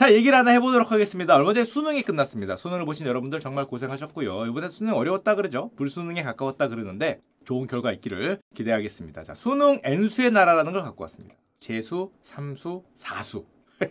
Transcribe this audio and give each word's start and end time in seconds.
자, 0.00 0.14
얘기를 0.14 0.38
하나 0.38 0.52
해보도록 0.52 0.92
하겠습니다. 0.92 1.36
얼마 1.36 1.52
전에 1.52 1.66
수능이 1.66 2.00
끝났습니다. 2.04 2.56
수능을 2.56 2.86
보신 2.86 3.06
여러분들 3.06 3.38
정말 3.38 3.66
고생하셨고요. 3.66 4.46
이번에 4.46 4.70
수능 4.70 4.94
어려웠다 4.94 5.34
그러죠. 5.34 5.72
불수능에 5.76 6.22
가까웠다 6.22 6.68
그러는데 6.68 7.20
좋은 7.44 7.66
결과 7.66 7.92
있기를 7.92 8.40
기대하겠습니다. 8.54 9.22
자, 9.24 9.34
수능 9.34 9.78
N수의 9.84 10.30
나라라는 10.30 10.72
걸 10.72 10.84
갖고 10.84 11.02
왔습니다. 11.04 11.34
재수, 11.58 12.12
삼수, 12.22 12.82
사수. 12.94 13.44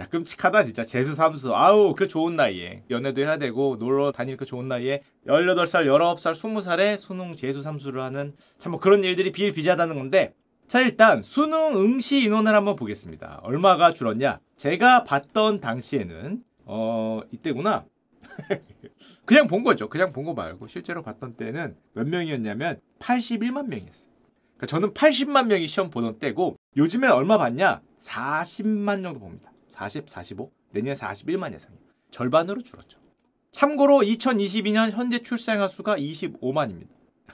야, 0.00 0.06
끔찍하다 0.10 0.64
진짜 0.64 0.82
재수 0.82 1.14
삼수 1.14 1.54
아우 1.54 1.94
그 1.94 2.08
좋은 2.08 2.34
나이에 2.34 2.82
연애도 2.90 3.20
해야 3.20 3.36
되고 3.36 3.76
놀러 3.78 4.10
다닐 4.10 4.36
그 4.36 4.44
좋은 4.44 4.66
나이에 4.66 5.02
18살 5.28 5.86
19살 5.86 6.32
20살에 6.34 6.96
수능 6.96 7.36
재수 7.36 7.62
삼수를 7.62 8.02
하는 8.02 8.34
참 8.58 8.72
뭐 8.72 8.80
그런 8.80 9.04
일들이 9.04 9.30
비일비재하다는 9.30 9.94
건데 9.94 10.34
자 10.68 10.80
일단 10.80 11.22
수능 11.22 11.74
응시 11.76 12.22
인원을 12.22 12.54
한번 12.54 12.76
보겠습니다. 12.76 13.40
얼마가 13.42 13.94
줄었냐? 13.94 14.38
제가 14.56 15.04
봤던 15.04 15.60
당시에는 15.60 16.42
어 16.66 17.20
이때구나. 17.32 17.86
그냥 19.24 19.46
본 19.46 19.64
거죠. 19.64 19.88
그냥 19.88 20.12
본 20.12 20.24
거 20.26 20.34
말고 20.34 20.66
실제로 20.68 21.02
봤던 21.02 21.34
때는 21.36 21.74
몇 21.94 22.06
명이었냐면 22.06 22.80
81만 22.98 23.66
명이었어요. 23.68 24.08
그러니까 24.56 24.66
저는 24.66 24.92
80만 24.92 25.46
명이 25.46 25.66
시험 25.68 25.88
보던 25.90 26.18
때고 26.18 26.56
요즘엔 26.76 27.10
얼마 27.12 27.38
받냐? 27.38 27.80
40만 28.00 29.02
정도 29.02 29.20
봅니다. 29.20 29.50
40, 29.70 30.08
45, 30.08 30.50
내년에 30.72 30.94
41만 30.94 31.54
예상이에요. 31.54 31.80
절반으로 32.10 32.60
줄었죠. 32.60 32.98
참고로 33.52 34.00
2022년 34.00 34.90
현재 34.90 35.20
출생아 35.20 35.68
수가 35.68 35.96
25만입니다. 35.96 36.88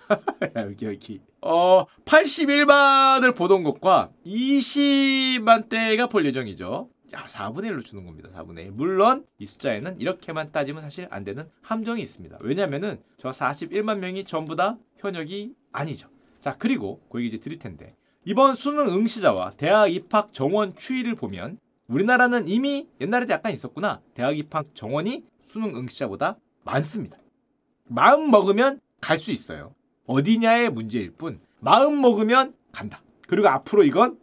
여기 0.57 0.87
여기 0.87 1.21
어 1.41 1.85
81만을 2.05 3.35
보던 3.35 3.63
것과 3.63 4.11
20만대가 4.27 6.11
볼 6.11 6.25
예정이죠. 6.27 6.89
야 7.15 7.25
4분의 7.27 7.71
1로 7.73 7.85
주는 7.85 8.05
겁니다. 8.05 8.29
4분의 8.35 8.67
1. 8.67 8.71
물론 8.73 9.25
이 9.39 9.47
숫자에는 9.47 10.01
이렇게만 10.01 10.53
따지면 10.53 10.83
사실 10.83 11.07
안 11.11 11.25
되는 11.25 11.49
함정이 11.63 12.03
있습니다. 12.03 12.39
왜냐면은 12.41 13.01
저 13.17 13.31
41만 13.31 13.99
명이 13.99 14.25
전부 14.25 14.57
다 14.57 14.79
현역이 14.99 15.55
아니죠. 15.73 16.09
자 16.41 16.57
그리고 16.59 17.01
그 17.11 17.19
얘기 17.21 17.29
이제 17.29 17.39
드릴 17.39 17.59
텐데 17.59 17.95
이번 18.25 18.55
수능 18.55 18.89
응시자와 18.89 19.53
대학 19.57 19.93
입학 19.93 20.33
정원 20.33 20.75
추이를 20.75 21.15
보면 21.15 21.59
우리나라는 21.87 22.49
이미 22.49 22.89
옛날에도 23.01 23.33
약간 23.33 23.53
있었구나. 23.53 24.01
대학 24.15 24.37
입학 24.37 24.75
정원이 24.75 25.25
수능 25.43 25.77
응시자보다 25.77 26.39
많습니다. 26.65 27.19
마음 27.87 28.31
먹으면 28.31 28.81
갈 29.01 29.19
수 29.19 29.31
있어요. 29.31 29.75
어디냐의 30.07 30.71
문제일 30.71 31.11
뿐 31.11 31.41
마음 31.61 32.01
먹으면 32.01 32.55
간다. 32.73 33.03
그리고 33.27 33.49
앞으로 33.49 33.85
이건 33.85 34.19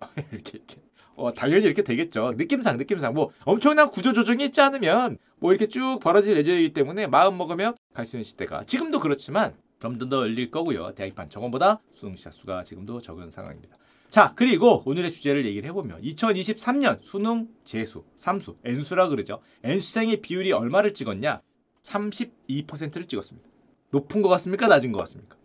이렇게 0.32 0.58
이렇게 0.58 0.76
어, 1.16 1.32
당연히 1.32 1.64
이렇게 1.64 1.82
되겠죠. 1.82 2.32
느낌상 2.36 2.76
느낌상 2.76 3.14
뭐 3.14 3.30
엄청난 3.44 3.90
구조 3.90 4.12
조정이 4.12 4.44
있지 4.44 4.60
않으면 4.60 5.18
뭐 5.38 5.52
이렇게 5.52 5.66
쭉 5.66 5.98
벌어질 6.00 6.36
예정이기 6.36 6.72
때문에 6.72 7.06
마음 7.06 7.36
먹으면 7.38 7.74
갈 7.94 8.04
수 8.06 8.16
있는 8.16 8.24
시대가 8.24 8.64
지금도 8.64 9.00
그렇지만 9.00 9.54
점점 9.80 10.08
더 10.08 10.18
열릴 10.22 10.50
거고요. 10.50 10.94
대학 10.94 11.08
입학 11.08 11.30
정원보다 11.30 11.80
수능 11.94 12.16
시작 12.16 12.32
수가 12.32 12.62
지금도 12.62 13.00
적은 13.00 13.30
상황입니다. 13.30 13.76
자, 14.08 14.32
그리고 14.36 14.82
오늘의 14.86 15.10
주제를 15.10 15.44
얘기를 15.44 15.68
해보면 15.68 16.00
2023년 16.02 16.98
수능 17.02 17.48
재수, 17.64 18.04
삼수, 18.14 18.56
N수라 18.64 19.08
그러죠. 19.08 19.40
N수생의 19.64 20.20
비율이 20.22 20.52
얼마를 20.52 20.94
찍었냐? 20.94 21.42
32%를 21.82 23.04
찍었습니다. 23.06 23.48
높은 23.96 24.20
것 24.22 24.28
같습니까? 24.28 24.66
낮은 24.66 24.92
것 24.92 24.98
같습니까? 25.00 25.36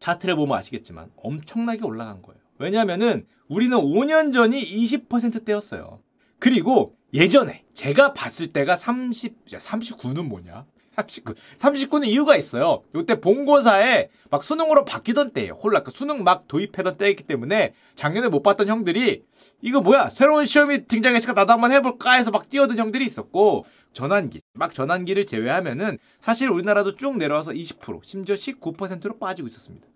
차트를 0.00 0.34
보면 0.34 0.58
아시겠지만 0.58 1.10
엄청나게 1.16 1.84
올라간 1.84 2.22
거예요. 2.22 2.40
왜냐하면은 2.58 3.26
우리는 3.48 3.76
5년 3.76 4.32
전이 4.32 4.60
20%대였어요. 4.60 6.00
그리고 6.38 6.96
예전에 7.14 7.64
제가 7.74 8.12
봤을 8.12 8.48
때가 8.48 8.76
30, 8.76 9.46
39는 9.46 10.26
뭐냐? 10.26 10.66
39. 11.00 11.34
39는 11.58 12.06
이유가 12.06 12.36
있어요. 12.36 12.82
이때 12.94 13.20
본고사에 13.20 14.08
막 14.30 14.44
수능으로 14.44 14.84
바뀌던 14.84 15.32
때예요. 15.32 15.54
홀라 15.54 15.82
그 15.82 15.90
수능 15.90 16.24
막 16.24 16.46
도입하던 16.48 16.96
때였기 16.96 17.24
때문에 17.24 17.74
작년에 17.94 18.28
못 18.28 18.42
봤던 18.42 18.68
형들이 18.68 19.22
이거 19.62 19.80
뭐야 19.80 20.10
새로운 20.10 20.44
시험이 20.44 20.86
등장했으니까 20.86 21.34
나도 21.34 21.52
한번 21.52 21.72
해볼까 21.72 22.12
해서 22.12 22.30
막 22.30 22.48
뛰어든 22.48 22.78
형들이 22.78 23.04
있었고 23.04 23.64
전환기 23.92 24.40
막 24.54 24.72
전환기를 24.72 25.26
제외하면은 25.26 25.98
사실 26.20 26.48
우리나라도 26.48 26.96
쭉 26.96 27.16
내려와서 27.16 27.52
20% 27.52 28.04
심지어 28.04 28.34
19%로 28.34 29.18
빠지고 29.18 29.48
있었습니다. 29.48 29.86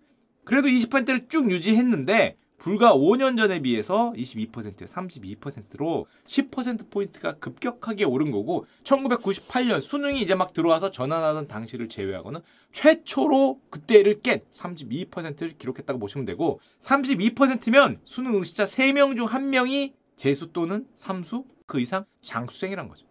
그래도 0.44 0.68
20%를 0.68 1.28
쭉 1.28 1.50
유지했는데 1.50 2.36
불과 2.64 2.94
5년 2.94 3.36
전에 3.36 3.60
비해서 3.60 4.14
22%, 4.16 4.86
32%로 4.86 6.06
10%포인트가 6.26 7.34
급격하게 7.34 8.04
오른 8.04 8.30
거고 8.30 8.64
1998년 8.84 9.82
수능이 9.82 10.22
이제 10.22 10.34
막 10.34 10.54
들어와서 10.54 10.90
전환하던 10.90 11.46
당시를 11.46 11.90
제외하고는 11.90 12.40
최초로 12.72 13.60
그때를 13.68 14.22
깬 14.22 14.40
32%를 14.54 15.58
기록했다고 15.58 15.98
보시면 15.98 16.24
되고 16.24 16.58
32%면 16.80 18.00
수능 18.06 18.36
응시자 18.36 18.64
3명 18.64 19.14
중 19.14 19.26
1명이 19.26 19.92
재수 20.16 20.50
또는 20.54 20.86
삼수 20.94 21.44
그 21.66 21.80
이상 21.80 22.06
장수생이란 22.22 22.88
거죠. 22.88 23.06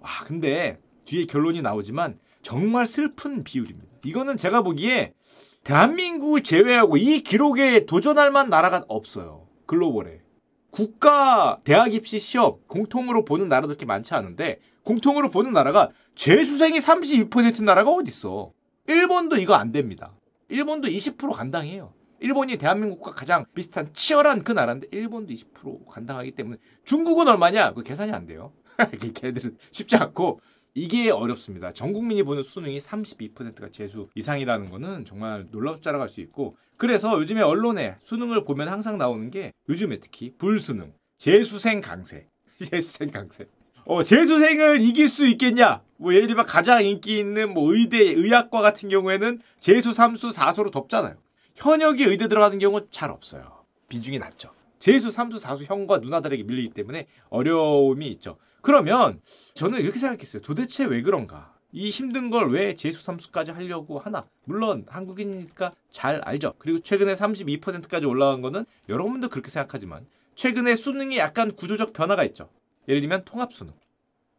와 0.00 0.08
근데 0.24 0.80
뒤에 1.04 1.26
결론이 1.26 1.60
나오지만 1.60 2.18
정말 2.40 2.86
슬픈 2.86 3.44
비율입니다. 3.44 3.86
이거는 4.02 4.38
제가 4.38 4.62
보기에 4.62 5.12
대한민국을 5.64 6.42
제외하고 6.42 6.98
이 6.98 7.22
기록에 7.22 7.86
도전할 7.86 8.30
만한 8.30 8.50
나라가 8.50 8.84
없어요. 8.86 9.46
글로벌에. 9.66 10.20
국가 10.70 11.58
대학 11.64 11.94
입시 11.94 12.18
시험 12.18 12.56
공통으로 12.66 13.24
보는 13.24 13.48
나라도 13.48 13.68
그렇게 13.68 13.86
많지 13.86 14.12
않은데 14.14 14.60
공통으로 14.82 15.30
보는 15.30 15.52
나라가 15.52 15.90
재수생이 16.14 16.78
32% 16.78 17.64
나라가 17.64 17.90
어딨어. 17.90 18.52
일본도 18.86 19.36
이거 19.38 19.54
안 19.54 19.72
됩니다. 19.72 20.12
일본도 20.48 20.88
20% 20.88 21.32
간당해요. 21.32 21.94
일본이 22.20 22.58
대한민국과 22.58 23.12
가장 23.12 23.46
비슷한 23.54 23.92
치열한 23.92 24.44
그 24.44 24.52
나라인데 24.52 24.88
일본도 24.90 25.32
20% 25.32 25.86
간당하기 25.86 26.32
때문에 26.32 26.58
중국은 26.84 27.28
얼마냐? 27.28 27.72
그 27.72 27.82
계산이 27.82 28.12
안 28.12 28.26
돼요. 28.26 28.52
걔들은 29.14 29.56
쉽지 29.70 29.96
않고 29.96 30.40
이게 30.74 31.10
어렵습니다. 31.10 31.72
전 31.72 31.92
국민이 31.92 32.24
보는 32.24 32.42
수능이 32.42 32.78
32%가 32.78 33.68
재수 33.70 34.08
이상이라는 34.16 34.70
거는 34.70 35.04
정말 35.04 35.46
놀랍자라고 35.50 36.02
할수 36.02 36.20
있고 36.20 36.56
그래서 36.76 37.18
요즘에 37.20 37.42
언론에 37.42 37.96
수능을 38.02 38.44
보면 38.44 38.68
항상 38.68 38.98
나오는 38.98 39.30
게 39.30 39.52
요즘에 39.68 40.00
특히 40.00 40.34
불수능, 40.36 40.92
재수생 41.16 41.80
강세, 41.80 42.26
재수생 42.58 43.10
강세. 43.10 43.46
어, 43.86 44.02
재수생을 44.02 44.82
이길 44.82 45.08
수 45.08 45.26
있겠냐? 45.26 45.82
뭐 45.96 46.12
예를 46.12 46.26
들면 46.26 46.46
가장 46.46 46.84
인기 46.84 47.18
있는 47.18 47.54
뭐 47.54 47.72
의대, 47.72 47.98
의학과 47.98 48.60
같은 48.60 48.88
경우에는 48.88 49.40
재수, 49.58 49.92
삼수, 49.94 50.32
사수로 50.32 50.70
덮잖아요. 50.70 51.16
현역이 51.54 52.02
의대 52.04 52.26
들어가는 52.26 52.58
경우는 52.58 52.88
잘 52.90 53.10
없어요. 53.10 53.64
비중이 53.88 54.18
낮죠. 54.18 54.50
재수, 54.80 55.12
삼수, 55.12 55.38
사수 55.38 55.64
형과 55.64 55.98
누나들에게 55.98 56.42
밀리기 56.42 56.70
때문에 56.70 57.06
어려움이 57.28 58.08
있죠. 58.08 58.38
그러면 58.64 59.20
저는 59.52 59.80
이렇게 59.82 59.98
생각했어요. 59.98 60.40
도대체 60.42 60.86
왜 60.86 61.02
그런가? 61.02 61.52
이 61.70 61.90
힘든 61.90 62.30
걸 62.30 62.48
왜 62.48 62.74
재수 62.74 63.02
삼수까지 63.02 63.50
하려고 63.50 63.98
하나? 63.98 64.24
물론 64.44 64.86
한국인이니까 64.88 65.74
잘 65.90 66.22
알죠. 66.24 66.54
그리고 66.58 66.78
최근에 66.78 67.12
32%까지 67.14 68.06
올라간 68.06 68.40
거는 68.40 68.64
여러분도 68.88 69.28
그렇게 69.28 69.50
생각하지만 69.50 70.06
최근에 70.34 70.76
수능이 70.76 71.18
약간 71.18 71.54
구조적 71.54 71.92
변화가 71.92 72.24
있죠. 72.24 72.48
예를 72.88 73.02
들면 73.02 73.24
통합 73.26 73.52
수능. 73.52 73.74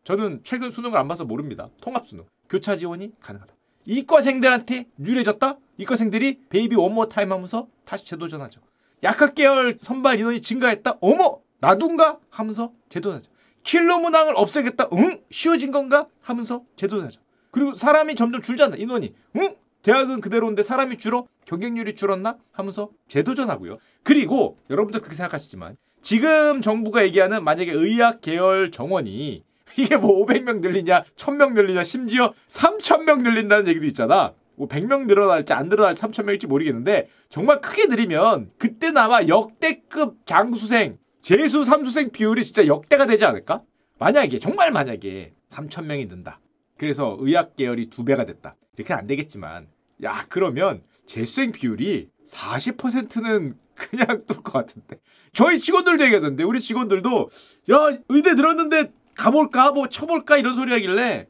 저는 0.04 0.42
최근 0.44 0.72
수능을 0.72 0.98
안 0.98 1.08
봐서 1.08 1.24
모릅니다. 1.24 1.70
통합 1.82 2.08
수능. 2.08 2.26
교차 2.50 2.78
지원이 2.78 3.12
가능하다. 3.20 3.54
이과생들한테 3.86 4.88
유리해졌다? 5.00 5.58
이과생들이 5.78 6.40
baby 6.50 6.76
one 6.76 6.91
more 6.91 7.10
time 7.10 7.32
하면서 7.32 7.68
다시 7.86 8.06
재도전하죠. 8.06 8.60
약학 9.04 9.36
계열 9.36 9.78
선발 9.80 10.20
인원이 10.20 10.42
증가했다. 10.42 10.98
어머 11.02 11.42
나둔가 11.60 12.18
하면서 12.32 12.72
재도전하죠. 12.90 13.35
킬러 13.66 13.98
문항을 13.98 14.34
없애겠다. 14.38 14.90
응? 14.94 15.20
쉬워진 15.32 15.72
건가? 15.72 16.08
하면서 16.22 16.62
재도전하죠. 16.78 17.20
그리고 17.52 17.74
사람이 17.74 18.16
점점 18.16 18.42
줄잖아. 18.42 18.76
인원이. 18.78 19.14
응? 19.38 19.56
대학은 19.82 20.22
그대로인데 20.22 20.64
사람이 20.64 20.98
줄어? 20.98 21.28
경쟁률이 21.46 21.96
줄었나? 21.96 22.38
하면서 22.52 22.90
재도전하고요. 23.08 23.78
그리고 24.04 24.58
여러분들 24.70 25.02
그렇게 25.02 25.16
생각하시지만 25.16 25.78
지금 26.02 26.62
정부가 26.62 27.04
얘기하는 27.04 27.44
만약에 27.44 27.72
의학 27.72 28.22
계열 28.22 28.72
정원이 28.72 29.44
이게 29.78 29.98
뭐 29.98 30.24
500명 30.26 30.62
늘리냐, 30.62 31.04
1000명 31.16 31.54
늘리냐, 31.54 31.84
심지어 31.84 32.34
3000명 32.48 33.24
늘린다는 33.24 33.68
얘기도 33.68 33.86
있잖아. 33.88 34.34
뭐 34.56 34.68
100명 34.68 35.08
늘어날지 35.08 35.54
안 35.54 35.70
늘어날지 35.70 36.02
3,000명일지 36.02 36.48
모르겠는데 36.48 37.10
정말 37.30 37.62
크게 37.62 37.88
늘리면 37.88 38.52
그때나마 38.58 39.24
역대급 39.28 40.26
장수생, 40.26 40.98
재수 41.26 41.64
삼수생 41.64 42.12
비율이 42.12 42.44
진짜 42.44 42.68
역대가 42.68 43.08
되지 43.08 43.26
않을까? 43.26 43.64
만약에 43.98 44.38
정말 44.38 44.72
만약에 44.72 45.34
3,000명이 45.50 46.08
는다. 46.08 46.40
그래서 46.78 47.18
의학 47.20 47.56
계열이 47.56 47.90
두 47.90 48.06
배가 48.06 48.28
됐다. 48.28 48.56
이렇게 48.78 48.94
안 48.94 49.08
되겠지만 49.08 49.68
야 50.04 50.24
그러면 50.30 50.84
재수생 51.08 51.52
비율이 51.52 52.10
40%는 52.28 53.58
그냥 53.74 54.24
뚫을 54.28 54.44
것 54.44 54.52
같은데. 54.52 55.00
저희 55.34 55.60
직원들도 55.60 56.06
얘기하던데 56.06 56.44
우리 56.44 56.62
직원들도 56.62 57.30
야 57.72 57.98
의대 58.08 58.36
들었는데 58.36 58.92
가볼까 59.16 59.72
뭐 59.72 59.90
쳐볼까 59.90 60.38
이런 60.38 60.54
소리 60.54 60.74
하길래 60.74 61.28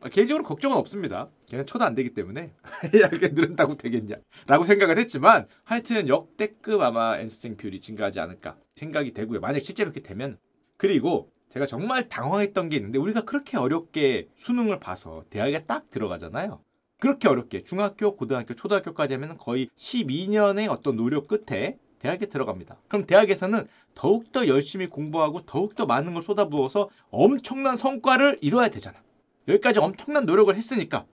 아, 0.00 0.08
개인적으로 0.08 0.44
걱정은 0.44 0.76
없습니다. 0.76 1.28
걔는 1.46 1.66
쳐도 1.66 1.84
안 1.84 1.94
되기 1.94 2.10
때문에 2.14 2.52
이렇게 2.94 3.28
늘은다고 3.28 3.76
되겠냐 3.76 4.16
라고 4.46 4.62
생각을 4.62 4.96
했지만 4.98 5.46
하여튼 5.64 6.08
역대급 6.08 6.80
아마 6.80 7.18
엔스생 7.18 7.56
비율이 7.56 7.80
증가하지 7.80 8.20
않을까 8.20 8.56
생각이 8.76 9.12
되고요. 9.12 9.40
만약 9.40 9.58
실제로 9.58 9.90
이렇게 9.90 10.06
되면 10.06 10.38
그리고 10.76 11.32
제가 11.50 11.66
정말 11.66 12.08
당황했던 12.08 12.68
게 12.68 12.76
있는데 12.76 12.98
우리가 12.98 13.22
그렇게 13.22 13.56
어렵게 13.56 14.28
수능을 14.36 14.78
봐서 14.78 15.24
대학에 15.30 15.58
딱 15.60 15.90
들어가잖아요. 15.90 16.62
그렇게 17.00 17.28
어렵게 17.28 17.62
중학교, 17.62 18.16
고등학교, 18.16 18.54
초등학교까지 18.54 19.14
하면 19.14 19.38
거의 19.38 19.68
12년의 19.76 20.70
어떤 20.70 20.96
노력 20.96 21.26
끝에 21.26 21.78
대학에 22.00 22.26
들어갑니다. 22.26 22.76
그럼 22.86 23.06
대학에서는 23.06 23.66
더욱더 23.94 24.46
열심히 24.46 24.86
공부하고 24.86 25.42
더욱더 25.42 25.86
많은 25.86 26.14
걸 26.14 26.22
쏟아부어서 26.22 26.90
엄청난 27.10 27.74
성과를 27.74 28.38
이뤄야 28.40 28.68
되잖아. 28.68 29.00
여기까지 29.48 29.80
엄청난 29.80 30.26
노력을 30.26 30.54
했으니까. 30.54 31.06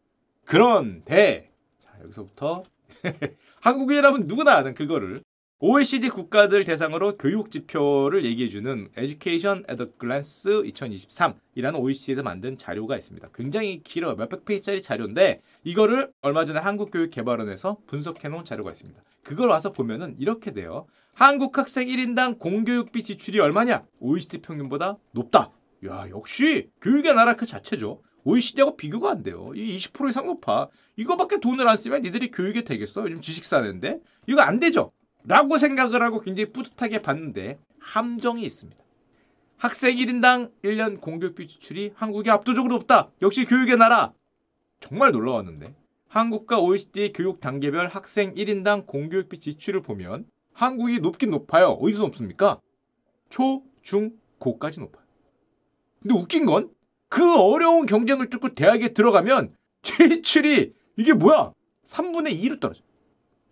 그런데 0.43 1.51
자 1.79 1.89
여기서부터 2.03 2.63
한국인이라면 3.61 4.27
누구나 4.27 4.55
아는 4.55 4.75
그거를 4.75 5.21
OECD 5.59 6.09
국가들 6.09 6.65
대상으로 6.65 7.17
교육 7.17 7.49
지표를 7.49 8.25
얘기해주는 8.25 8.89
Education 8.97 9.63
at 9.69 9.81
a 9.81 9.89
Glance 9.97 10.51
2023이라는 10.51 11.79
OECD에서 11.79 12.23
만든 12.23 12.57
자료가 12.57 12.97
있습니다. 12.97 13.29
굉장히 13.33 13.81
길어 13.81 14.15
몇백 14.15 14.43
페이지짜리 14.43 14.81
자료인데 14.81 15.41
이거를 15.63 16.11
얼마 16.21 16.43
전에 16.43 16.59
한국교육개발원에서 16.59 17.77
분석해놓은 17.87 18.43
자료가 18.43 18.71
있습니다. 18.71 19.01
그걸 19.23 19.47
와서 19.47 19.71
보면은 19.71 20.15
이렇게 20.19 20.51
돼요. 20.51 20.85
한국 21.13 21.57
학생 21.57 21.87
1인당 21.87 22.37
공교육비 22.37 23.01
지출이 23.01 23.39
얼마냐? 23.39 23.85
OECD 23.99 24.41
평균보다 24.41 24.97
높다. 25.13 25.51
야 25.87 26.09
역시 26.09 26.69
교육의 26.81 27.15
나라 27.15 27.35
그 27.35 27.45
자체죠. 27.45 28.01
OECD하고 28.25 28.75
비교가 28.75 29.11
안 29.11 29.23
돼요. 29.23 29.51
이 29.55 29.77
20% 29.77 30.09
이상 30.09 30.25
높아. 30.25 30.67
이거밖에 30.97 31.39
돈을 31.39 31.67
안 31.67 31.77
쓰면 31.77 32.01
니들이 32.01 32.31
교육에 32.31 32.63
되겠어? 32.63 33.03
요즘 33.03 33.21
지식 33.21 33.43
사는데 33.45 34.01
이거 34.27 34.41
안 34.41 34.59
되죠. 34.59 34.91
라고 35.23 35.57
생각을 35.57 36.01
하고 36.01 36.19
굉장히 36.19 36.51
뿌듯하게 36.51 37.01
봤는데 37.01 37.59
함정이 37.79 38.43
있습니다. 38.43 38.83
학생 39.57 39.95
1인당 39.95 40.51
1년 40.63 40.99
공교육비 40.99 41.47
지출이 41.47 41.93
한국이 41.95 42.29
압도적으로 42.29 42.75
높다. 42.75 43.11
역시 43.21 43.45
교육의 43.45 43.77
나라. 43.77 44.11
정말 44.79 45.11
놀라웠는데 45.11 45.73
한국과 46.07 46.59
OECD 46.59 47.13
교육 47.13 47.39
단계별 47.39 47.87
학생 47.87 48.33
1인당 48.35 48.85
공교육비 48.85 49.39
지출을 49.39 49.81
보면 49.81 50.25
한국이 50.53 50.99
높긴 50.99 51.31
높아요. 51.31 51.69
어디서 51.69 52.01
높습니까? 52.01 52.59
초, 53.29 53.63
중, 53.81 54.11
고까지 54.39 54.79
높아요. 54.79 55.03
근데 56.01 56.15
웃긴 56.15 56.45
건 56.45 56.69
그 57.09 57.39
어려운 57.39 57.85
경쟁을 57.85 58.29
뚫고 58.29 58.55
대학에 58.55 58.93
들어가면 58.93 59.53
지출이 59.81 60.73
이게 60.97 61.13
뭐야? 61.13 61.51
3분의 61.85 62.41
2로 62.41 62.59
떨어져. 62.59 62.81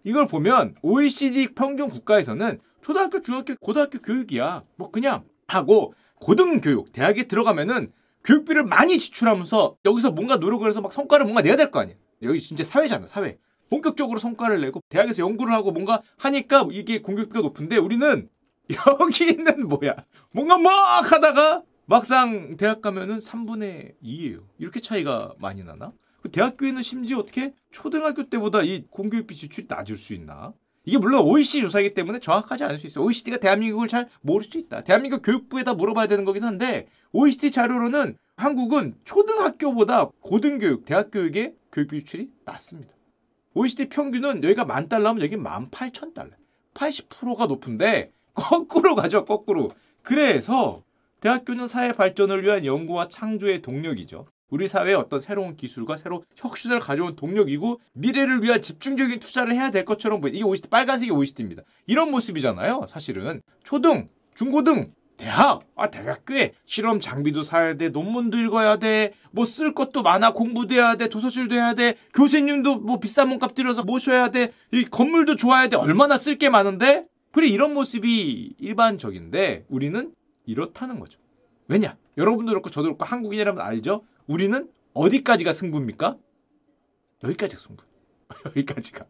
이걸 0.03 0.27
보면 0.27 0.75
OECD 0.81 1.53
평균 1.53 1.89
국가에서는 1.89 2.59
초등학교, 2.81 3.21
중학교, 3.21 3.55
고등학교 3.55 3.99
교육이야. 3.99 4.63
뭐 4.75 4.91
그냥 4.91 5.23
하고 5.47 5.93
고등교육, 6.15 6.91
대학에 6.91 7.23
들어가면은 7.23 7.91
교육비를 8.25 8.63
많이 8.63 8.97
지출하면서 8.97 9.77
여기서 9.85 10.11
뭔가 10.11 10.37
노력을 10.37 10.67
해서 10.67 10.81
막 10.81 10.91
성과를 10.91 11.25
뭔가 11.25 11.41
내야 11.41 11.55
될 11.55 11.71
거 11.71 11.79
아니야. 11.79 11.95
여기 12.23 12.41
진짜 12.41 12.63
사회잖아, 12.63 13.07
사회. 13.07 13.37
본격적으로 13.69 14.19
성과를 14.19 14.61
내고 14.61 14.81
대학에서 14.89 15.21
연구를 15.21 15.53
하고 15.53 15.71
뭔가 15.71 16.01
하니까 16.17 16.67
이게 16.71 17.01
공격비가 17.01 17.41
높은데 17.41 17.77
우리는 17.77 18.29
여기 18.87 19.25
있는 19.29 19.67
뭐야. 19.67 19.95
뭔가 20.31 20.57
막 20.57 21.11
하다가 21.11 21.63
막상 21.85 22.55
대학 22.55 22.81
가면은 22.81 23.17
3분의 23.17 23.95
2예요. 24.03 24.43
이렇게 24.57 24.79
차이가 24.79 25.33
많이 25.37 25.63
나나? 25.63 25.91
그 26.21 26.31
대학교에는 26.31 26.81
심지어 26.81 27.19
어떻게 27.19 27.53
초등학교 27.71 28.29
때보다 28.29 28.61
이 28.61 28.85
공교육비 28.89 29.35
지출이 29.35 29.67
낮을 29.69 29.97
수 29.97 30.13
있나? 30.13 30.53
이게 30.85 30.97
물론 30.97 31.25
OECD 31.25 31.61
조사이기 31.61 31.93
때문에 31.93 32.19
정확하지 32.19 32.63
않을 32.63 32.79
수 32.79 32.87
있어요. 32.87 33.05
OECD가 33.05 33.37
대한민국을 33.37 33.87
잘 33.87 34.09
모를 34.21 34.45
수 34.45 34.57
있다. 34.57 34.81
대한민국 34.81 35.21
교육부에다 35.21 35.73
물어봐야 35.73 36.07
되는 36.07 36.25
거긴 36.25 36.43
한데 36.43 36.87
OECD 37.11 37.51
자료로는 37.51 38.17
한국은 38.35 38.95
초등학교보다 39.03 40.09
고등교육, 40.21 40.85
대학교육의 40.85 41.55
교육비 41.71 41.99
지출이 41.99 42.29
낮습니다. 42.45 42.93
OECD 43.53 43.89
평균은 43.89 44.43
여기가 44.43 44.65
만 44.65 44.89
달러면 44.89 45.21
여기 45.21 45.37
만 45.37 45.69
팔천 45.69 46.13
달러. 46.13 46.31
80%가 46.73 47.45
높은데 47.45 48.11
거꾸로 48.33 48.95
가죠, 48.95 49.25
거꾸로. 49.25 49.71
그래서 50.01 50.81
대학교는 51.23 51.67
사회 51.67 51.93
발전을 51.93 52.43
위한 52.43 52.65
연구와 52.65 53.07
창조의 53.07 53.61
동력이죠. 53.61 54.27
우리 54.49 54.67
사회에 54.67 54.93
어떤 54.93 55.21
새로운 55.21 55.55
기술과 55.55 55.95
새로운 55.95 56.21
혁신을 56.35 56.81
가져온 56.81 57.15
동력이고 57.15 57.79
미래를 57.93 58.43
위한 58.43 58.61
집중적인 58.61 59.21
투자를 59.21 59.53
해야 59.53 59.71
될 59.71 59.85
것처럼 59.85 60.19
보이 60.19 60.31
이게 60.31 60.43
OECD 60.43 60.67
빨간색이 60.67 61.11
OECD입니다. 61.11 61.63
이런 61.87 62.11
모습이잖아요. 62.11 62.87
사실은 62.89 63.41
초등, 63.63 64.09
중고등, 64.35 64.91
대학, 65.15 65.61
아 65.77 65.89
대학교에 65.89 66.51
실험 66.65 66.99
장비도 66.99 67.43
사야 67.43 67.75
돼, 67.75 67.87
논문도 67.87 68.37
읽어야 68.39 68.75
돼, 68.75 69.13
뭐 69.31 69.45
쓸 69.45 69.73
것도 69.73 70.03
많아, 70.03 70.33
공부도 70.33 70.75
해야 70.75 70.95
돼, 70.95 71.07
도서실도 71.07 71.55
해야 71.55 71.73
돼, 71.73 71.95
교수님도 72.13 72.79
뭐 72.79 72.99
비싼 72.99 73.29
몸값 73.29 73.55
들여서 73.55 73.83
모셔야 73.83 74.29
돼, 74.29 74.51
이 74.73 74.83
건물도 74.83 75.37
좋아야 75.37 75.69
돼, 75.69 75.77
얼마나 75.77 76.17
쓸 76.17 76.37
게 76.37 76.49
많은데 76.49 77.05
그래 77.31 77.47
이런 77.47 77.73
모습이 77.73 78.55
일반적인데 78.59 79.65
우리는 79.69 80.11
이렇다는 80.45 80.99
거죠. 80.99 81.19
왜냐? 81.67 81.97
여러분도 82.17 82.51
그렇고 82.51 82.69
저도 82.69 82.87
그렇고 82.89 83.05
한국인이라면 83.05 83.61
알죠? 83.61 84.03
우리는 84.27 84.69
어디까지가 84.93 85.53
승부입니까? 85.53 86.17
여기까지가 87.23 87.61
승부. 87.61 87.83
여기까지가. 88.47 89.05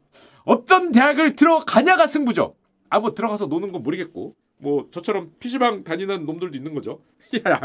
어떤 0.46 0.92
대학을 0.92 1.36
들어가냐가 1.36 2.08
승부죠. 2.08 2.56
아, 2.90 3.00
뭐 3.00 3.14
들어가서 3.14 3.48
노는 3.48 3.72
건 3.72 3.84
모르겠고. 3.84 4.36
뭐 4.58 4.88
저처럼 4.92 5.34
PC방 5.40 5.84
다니는 5.84 6.26
놈들도 6.26 6.58
있는 6.58 6.74
거죠. 6.74 7.02
야, 7.46 7.60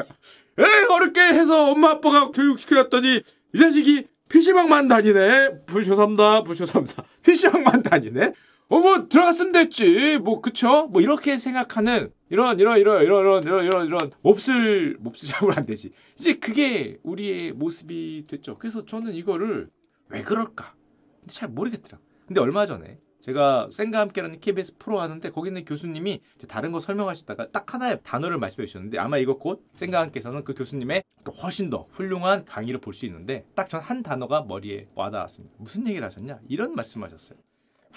에 0.58 0.84
어렵게 0.88 1.20
해서 1.20 1.70
엄마 1.70 1.90
아빠가 1.90 2.30
교육시켜놨더니 2.32 3.22
이 3.54 3.58
자식이 3.58 4.08
PC방만 4.28 4.88
다니네. 4.88 5.64
부셔삼다, 5.66 6.42
부셔삼다. 6.42 7.04
PC방만 7.22 7.82
다니네. 7.82 8.32
어, 8.68 8.78
뭐 8.80 9.08
들어갔으면 9.08 9.52
됐지. 9.52 10.18
뭐 10.18 10.40
그쵸? 10.40 10.88
뭐 10.88 11.00
이렇게 11.00 11.38
생각하는 11.38 12.12
이런 12.28 12.58
이런 12.60 12.78
이런 12.78 13.02
이런 13.02 13.22
이런 13.22 13.42
이런 13.42 13.64
이런 13.64 13.86
이런 13.86 14.10
몹쓸 14.22 14.96
몹쓸 15.00 15.28
잡으면 15.28 15.56
안 15.56 15.64
되지. 15.64 15.90
이제 16.18 16.34
그게 16.34 16.98
우리의 17.02 17.52
모습이 17.52 18.24
됐죠. 18.28 18.58
그래서 18.58 18.84
저는 18.84 19.14
이거를 19.14 19.70
왜 20.08 20.22
그럴까? 20.22 20.74
근데 21.20 21.32
잘 21.32 21.48
모르겠더라. 21.48 21.98
근데 22.26 22.40
얼마 22.42 22.66
전에 22.66 22.98
제가 23.20 23.68
쌩과 23.72 23.98
함께라는 24.00 24.40
KBS 24.40 24.76
프로 24.78 25.00
하는데 25.00 25.28
거기 25.30 25.48
있는 25.48 25.64
교수님이 25.64 26.20
다른 26.46 26.70
거 26.72 26.80
설명하시다가 26.80 27.50
딱 27.50 27.72
하나의 27.74 28.00
단어를 28.02 28.38
말씀해 28.38 28.66
주셨는데 28.66 28.98
아마 28.98 29.16
이거 29.18 29.36
곧 29.38 29.64
쌩과 29.74 29.98
함께서는 30.00 30.44
그 30.44 30.54
교수님의 30.54 31.02
또 31.24 31.32
훨씬 31.32 31.68
더 31.70 31.86
훌륭한 31.90 32.44
강의를 32.44 32.80
볼 32.80 32.92
수 32.94 33.06
있는데 33.06 33.44
딱 33.54 33.68
전 33.70 33.80
한 33.82 34.02
단어가 34.02 34.42
머리에 34.42 34.88
와닿았습니다. 34.94 35.56
무슨 35.58 35.86
얘기를 35.88 36.06
하셨냐? 36.06 36.40
이런 36.48 36.74
말씀하셨어요. 36.74 37.38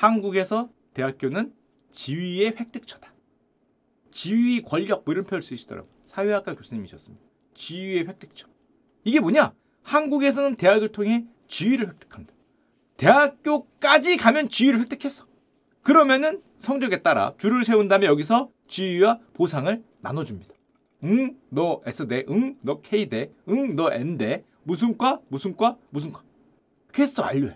한국에서 0.01 0.71
대학교는 0.95 1.53
지위의 1.91 2.55
획득처다. 2.59 3.13
지위 4.09 4.63
권력 4.63 5.03
뭐 5.05 5.13
이런 5.13 5.25
표현을 5.25 5.43
쓰시더라고요. 5.43 5.91
사회학과 6.07 6.55
교수님이셨습니다. 6.55 7.23
지위의 7.53 8.07
획득처. 8.07 8.47
이게 9.03 9.19
뭐냐? 9.19 9.53
한국에서는 9.83 10.55
대학을 10.55 10.91
통해 10.91 11.27
지위를 11.47 11.87
획득한다. 11.87 12.33
대학교까지 12.97 14.17
가면 14.17 14.49
지위를 14.49 14.79
획득했어. 14.79 15.27
그러면은 15.83 16.41
성적에 16.57 17.03
따라 17.03 17.35
줄을 17.37 17.63
세운 17.63 17.87
다음에 17.87 18.07
여기서 18.07 18.49
지위와 18.67 19.19
보상을 19.35 19.83
나눠줍니다. 19.99 20.51
응, 21.03 21.37
너 21.49 21.79
S대, 21.85 22.25
응, 22.27 22.57
너 22.61 22.81
K대, 22.81 23.31
응, 23.49 23.75
너 23.75 23.91
N대, 23.93 24.45
무슨 24.63 24.97
과, 24.97 25.21
무슨 25.27 25.55
과, 25.55 25.77
무슨 25.91 26.11
과. 26.11 26.23
퀘스트 26.91 27.21
완료해. 27.21 27.55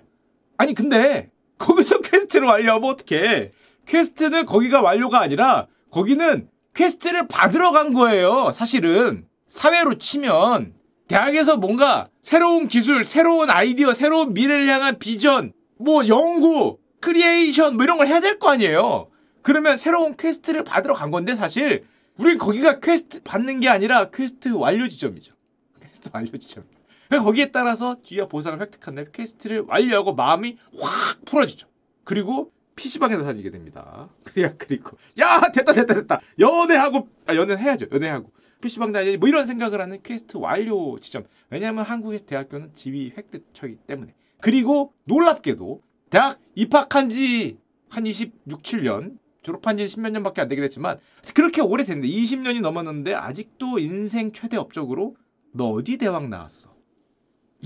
아니, 0.57 0.75
근데 0.75 1.31
거기서 1.57 2.01
퀘스트를 2.01 2.47
완료하면 2.47 2.89
어떡해. 2.89 3.51
퀘스트는 3.87 4.45
거기가 4.45 4.81
완료가 4.81 5.19
아니라 5.21 5.67
거기는 5.91 6.49
퀘스트를 6.73 7.27
받으러 7.27 7.71
간 7.71 7.93
거예요. 7.93 8.51
사실은. 8.53 9.25
사회로 9.49 9.97
치면 9.99 10.73
대학에서 11.07 11.57
뭔가 11.57 12.05
새로운 12.21 12.67
기술, 12.67 13.05
새로운 13.05 13.49
아이디어, 13.49 13.93
새로운 13.93 14.33
미래를 14.33 14.67
향한 14.67 14.97
비전, 14.97 15.53
뭐 15.77 16.07
연구, 16.07 16.79
creation 16.99 17.75
뭐 17.75 17.83
이런 17.83 17.97
걸 17.97 18.07
해야 18.07 18.19
될 18.19 18.39
거 18.39 18.49
아니에요. 18.49 19.09
그러면 19.43 19.77
새로운 19.77 20.17
퀘스트를 20.17 20.63
받으러 20.63 20.93
간 20.95 21.11
건데 21.11 21.35
사실 21.35 21.85
우린 22.17 22.37
거기가 22.37 22.79
퀘스트 22.79 23.21
받는 23.23 23.59
게 23.59 23.69
아니라 23.69 24.09
퀘스트 24.09 24.49
완료 24.49 24.87
지점이죠. 24.87 25.33
퀘스트 25.81 26.09
완료 26.11 26.31
지점. 26.37 26.63
거기에 27.09 27.51
따라서 27.51 28.01
지위와 28.01 28.27
보상을 28.27 28.59
획득한다. 28.59 29.05
퀘스트를 29.11 29.61
완료하고 29.67 30.13
마음이 30.13 30.57
확 30.79 31.23
풀어지죠. 31.25 31.67
그리고 32.03 32.51
PC방에서 32.75 33.23
사귀게 33.23 33.51
됩니다. 33.51 34.09
그래야 34.23 34.53
그리고 34.57 34.97
야 35.19 35.39
됐다 35.51 35.73
됐다 35.73 35.93
됐다 35.93 36.19
연애하고 36.39 37.07
아 37.25 37.35
연애 37.35 37.55
해야죠 37.55 37.85
연애하고 37.91 38.31
PC방 38.61 38.91
다니지 38.91 39.17
뭐 39.17 39.29
이런 39.29 39.45
생각을 39.45 39.79
하는 39.79 40.01
퀘스트 40.03 40.37
완료 40.37 40.99
지점 40.99 41.23
왜냐하면 41.49 41.85
한국의 41.85 42.19
대학교는 42.19 42.71
지위 42.73 43.13
획득처이기 43.15 43.77
때문에 43.87 44.13
그리고 44.41 44.93
놀랍게도 45.05 45.81
대학 46.09 46.39
입학한 46.55 47.09
지 47.09 47.65
한 47.95 48.05
26, 48.05 48.61
7년 48.61 49.17
졸업한 49.41 49.77
지 49.77 49.85
10몇 49.85 50.11
년밖에 50.11 50.41
안 50.41 50.49
되게 50.49 50.61
됐지만 50.61 50.99
그렇게 51.33 51.61
오래됐는데 51.61 52.07
20년이 52.07 52.59
넘었는데 52.59 53.13
아직도 53.13 53.79
인생 53.79 54.33
최대 54.33 54.57
업적으로 54.57 55.15
너 55.53 55.69
어디 55.69 55.97
대학 55.97 56.27
나왔어? 56.27 56.74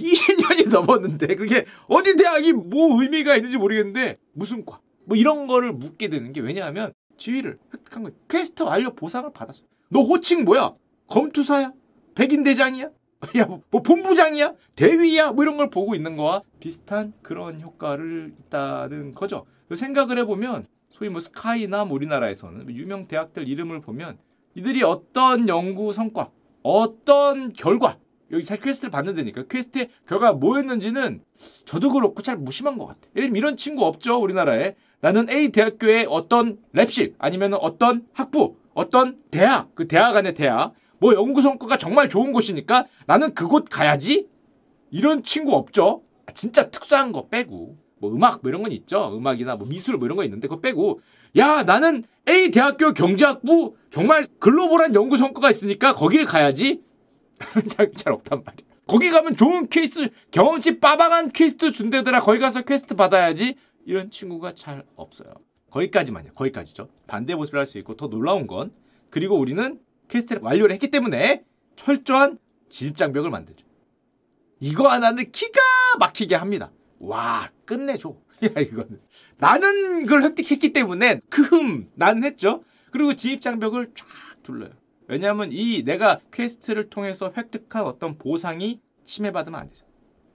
20년이 0.04 0.70
넘었는데 0.70 1.36
그게 1.36 1.66
어디 1.88 2.16
대학이 2.16 2.54
뭐 2.54 3.02
의미가 3.02 3.36
있는지 3.36 3.58
모르겠는데 3.58 4.18
무슨 4.34 4.66
과? 4.66 4.80
뭐 5.06 5.18
이런 5.18 5.48
거를 5.48 5.74
묻게 5.74 6.08
되는 6.08 6.32
게 6.34 6.42
왜냐하면 6.42 6.94
지위를 7.18 7.58
획득한 7.74 8.04
거 8.04 8.12
퀘스트 8.30 8.64
완료 8.64 8.94
보상을 8.94 9.32
받았어. 9.34 9.64
너 9.90 10.02
호칭 10.02 10.46
뭐야? 10.46 10.74
검투사야? 11.08 11.74
백인 12.16 12.44
대장이야? 12.44 12.90
야, 13.38 13.46
뭐, 13.46 13.62
뭐 13.70 13.82
본부장이야? 13.82 14.54
대위야? 14.76 15.32
뭐 15.32 15.44
이런 15.44 15.58
걸 15.58 15.70
보고 15.70 15.94
있는 15.96 16.16
거와 16.16 16.42
비슷한 16.60 17.14
그런 17.22 17.60
효과를 17.62 18.34
있다는 18.40 19.14
거죠. 19.14 19.46
생각을 19.76 20.18
해보면 20.20 20.68
소위 20.90 21.10
뭐 21.10 21.20
스카이나 21.20 21.86
뭐 21.86 21.96
우리나라에서는 21.96 22.70
유명 22.76 23.08
대학들 23.08 23.48
이름을 23.48 23.82
보면 23.82 24.18
이들이 24.56 24.84
어떤 24.84 25.48
연구 25.48 25.94
성과, 25.94 26.32
어떤 26.64 27.54
결과 27.54 27.98
여기 28.32 28.44
사 28.44 28.56
퀘스트를 28.56 28.92
받는다니까 28.92 29.44
퀘스트의 29.50 29.90
결과가 30.08 30.34
뭐였는지는 30.34 31.22
저도 31.66 31.92
그렇고 31.92 32.22
잘 32.22 32.38
무심한 32.38 32.78
것 32.78 32.86
같아. 32.86 33.00
예를 33.16 33.36
이런 33.36 33.58
친구 33.58 33.86
없죠 33.86 34.20
우리나라에. 34.22 34.76
나는 35.02 35.30
A 35.30 35.50
대학교의 35.50 36.08
어떤 36.10 36.58
랩실 36.76 37.14
아니면 37.18 37.54
어떤 37.54 38.06
학부 38.14 38.56
어떤 38.74 39.18
대학 39.32 39.74
그 39.74 39.88
대학 39.88 40.16
안의 40.16 40.34
대학 40.34 40.74
뭐 41.00 41.14
연구 41.14 41.42
성과가 41.42 41.78
정말 41.78 42.10
좋은 42.10 42.32
곳이니까 42.32 42.86
나는 43.06 43.34
그곳 43.34 43.70
가야지 43.70 44.28
이런 44.92 45.24
친구 45.24 45.56
없죠. 45.56 46.04
진짜 46.34 46.70
특수한 46.70 47.12
거 47.12 47.28
빼고 47.30 47.78
뭐 48.00 48.12
음악 48.12 48.40
뭐 48.42 48.50
이런 48.50 48.62
건 48.62 48.72
있죠. 48.74 49.16
음악이나 49.16 49.56
뭐 49.56 49.68
미술 49.68 49.98
뭐 49.98 50.06
이런 50.06 50.16
거 50.16 50.24
있는데 50.24 50.48
그거 50.48 50.60
빼고 50.60 51.02
야 51.38 51.64
나는 51.64 52.04
A 52.28 52.52
대학교 52.52 52.94
경제학부 52.94 53.76
정말 53.92 54.26
글로벌한 54.40 54.96
연구 54.96 55.18
성과가 55.18 55.50
있으니까 55.50 55.94
거기를 55.94 56.26
가야지 56.26 56.82
잘, 57.70 57.92
잘 57.94 58.14
없단 58.14 58.44
말이야. 58.46 58.68
거기 58.88 59.10
가면 59.12 59.36
좋은 59.36 59.68
케이스 59.70 60.10
경험치 60.32 60.80
빠방한 60.80 61.32
퀘스트 61.32 61.72
준대더라 61.72 62.20
거기 62.22 62.40
가서 62.40 62.62
퀘스트 62.64 62.96
받아야지 62.96 63.56
이런 63.86 64.10
친구가 64.10 64.54
잘 64.56 64.84
없어요. 64.96 65.34
거기까지만요. 65.72 66.34
거기까지죠. 66.34 66.90
반대 67.08 67.36
모습을 67.36 67.60
할 67.60 67.66
수 67.66 67.78
있고 67.80 67.96
더 67.96 68.08
놀라운 68.10 68.48
건 68.48 68.72
그리고 69.10 69.38
우리는 69.38 69.80
quest를 70.08 70.42
완료를 70.42 70.74
했기 70.74 70.90
때문에 70.90 71.44
철저한 71.76 72.40
진입장벽을 72.70 73.30
만들죠. 73.30 73.66
이거 74.60 74.88
하나는 74.88 75.32
기가 75.32 75.60
막히게 76.00 76.36
합니다. 76.36 76.72
와 77.00 77.50
끝내줘. 77.66 78.16
야 78.44 78.60
이거는 78.62 79.00
나는 79.38 80.04
그걸 80.06 80.24
획득했기 80.24 80.74
때문에 80.74 81.22
크흠 81.30 81.90
나는 81.96 82.24
했죠. 82.24 82.64
그리고 82.92 83.16
진입장벽을 83.16 83.92
쫙 83.96 84.08
둘러요. 84.44 84.72
왜냐하면 85.10 85.50
이 85.52 85.84
내가 85.84 86.20
quest를 86.32 86.90
통해서 86.90 87.34
획득한 87.36 87.84
어떤 87.86 88.18
보상이 88.18 88.80
침해받으면 89.06 89.60
안 89.60 89.70
되죠. 89.70 89.86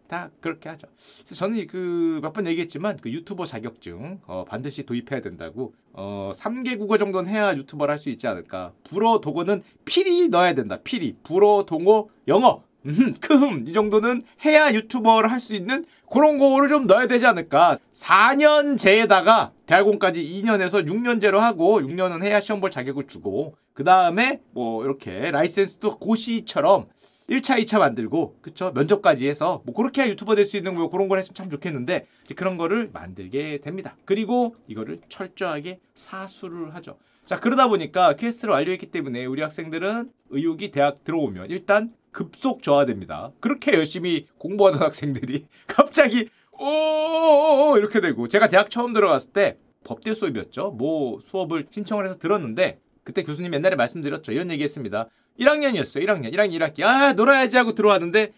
다 0.09 0.31
그렇게 0.41 0.69
하죠. 0.69 0.87
그래서 1.17 1.35
저는 1.35 1.67
그 1.67 2.21
몇 2.23 2.33
번 2.35 2.47
얘기했지만 2.47 2.99
그 3.01 3.11
유튜버 3.11 3.47
자격증 3.47 4.21
어, 4.27 4.45
반드시 4.47 4.83
도입해야 4.85 5.21
된다고 5.23 5.73
어, 5.95 6.33
3개 6.35 6.77
국어 6.79 6.99
정도는 6.99 7.31
해야 7.31 7.55
유튜버를 7.57 7.91
할 7.93 7.99
수 7.99 8.11
있지 8.11 8.27
않을까. 8.27 8.73
불어 8.85 9.21
독어는 9.21 9.63
필히 9.87 10.29
넣어야 10.29 10.53
된다. 10.55 10.79
필히 10.85 11.17
불어 11.23 11.65
독어 11.67 12.09
영어 12.29 12.63
음, 12.87 13.15
크흠 13.19 13.65
이 13.67 13.73
정도는 13.73 14.25
해야 14.45 14.75
유튜버를 14.75 15.31
할 15.31 15.41
수 15.41 15.55
있는 15.55 15.87
그런 16.11 16.39
거를 16.39 16.69
좀 16.69 16.87
넣어야 16.87 17.07
되지 17.07 17.25
않을까. 17.27 17.77
4년제에다가 17.95 19.53
대학원까지 19.67 20.23
2년에서 20.23 20.87
6년제로 20.87 21.39
하고 21.39 21.81
6년은 21.81 22.23
해야 22.23 22.41
시험 22.41 22.61
볼 22.61 22.71
자격을 22.71 23.07
주고 23.07 23.57
그 23.75 23.83
다음에 23.83 24.41
뭐 24.53 24.85
이렇게 24.85 25.31
라이센스도 25.33 25.99
고시처럼 25.99 26.87
1차, 27.29 27.59
2차 27.65 27.79
만들고 27.79 28.37
그쵸 28.41 28.71
면접까지 28.75 29.27
해서 29.27 29.63
뭐 29.65 29.75
그렇게 29.75 30.09
유튜버 30.09 30.35
될 30.37 30.45
수 30.47 30.57
있는 30.57 30.75
거 30.75 30.89
그런 30.89 31.09
걸 31.09 31.19
했으면 31.19 31.35
참 31.35 31.51
좋겠는데 31.51 32.07
그런 32.37 32.57
거를 32.57 32.91
만들게 32.93 33.59
됩니다. 33.59 33.97
그리고 34.05 34.57
이거를 34.69 35.01
철저하게 35.09 35.81
사수를 35.95 36.75
하죠. 36.77 36.99
자 37.27 37.41
그러다 37.41 37.69
보니까 37.69 38.15
quest를 38.15 38.53
완료했기 38.53 38.87
때문에 38.91 39.25
우리 39.25 39.43
학생들은 39.43 40.13
의욕이 40.31 40.71
대학 40.71 41.03
들어오면 41.03 41.51
일단 41.51 41.93
급속 42.13 42.63
저하됩니다. 42.63 43.33
그렇게 43.41 43.73
열심히 43.73 44.29
공부하던 44.39 44.83
학생들이 44.83 45.47
갑자기 45.67 46.29
오 46.53 47.77
이렇게 47.77 48.01
되고 48.01 48.29
제가 48.29 48.49
대학 48.49 48.71
처음 48.71 48.93
들어갔을 48.93 49.31
때 49.33 49.57
법대 49.83 50.15
수업이었죠. 50.15 50.73
뭐 50.73 51.19
수업을 51.21 51.67
신청을 51.71 52.05
해서 52.05 52.19
들었는데 52.19 52.79
그때 53.05 53.23
교수님 53.23 53.53
옛날에 53.55 53.77
말씀드렸죠. 53.77 54.33
이런 54.33 54.51
얘기 54.51 54.63
했습니다. 54.65 55.09
1학년이었어요. 55.39 56.03
1학년. 56.05 56.33
1학년 56.33 56.59
1학기. 56.59 56.83
아, 56.83 57.13
놀아야지 57.13 57.57
하고 57.57 57.75
들어왔는데 57.75 58.33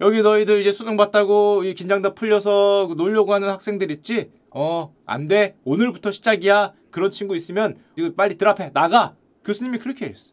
여기 0.00 0.22
너희들 0.22 0.60
이제 0.60 0.72
수능 0.72 0.96
봤다고 0.96 1.62
긴장 1.76 2.02
다 2.02 2.14
풀려서 2.14 2.94
놀려고 2.96 3.34
하는 3.34 3.48
학생들 3.48 3.90
있지? 3.90 4.30
어, 4.50 4.94
안 5.06 5.28
돼. 5.28 5.56
오늘부터 5.64 6.10
시작이야. 6.10 6.72
그런 6.90 7.10
친구 7.10 7.36
있으면 7.36 7.76
이거 7.96 8.12
빨리 8.14 8.36
드랍해. 8.36 8.70
나가. 8.72 9.16
교수님이 9.44 9.78
그렇게 9.78 10.06
했어. 10.06 10.32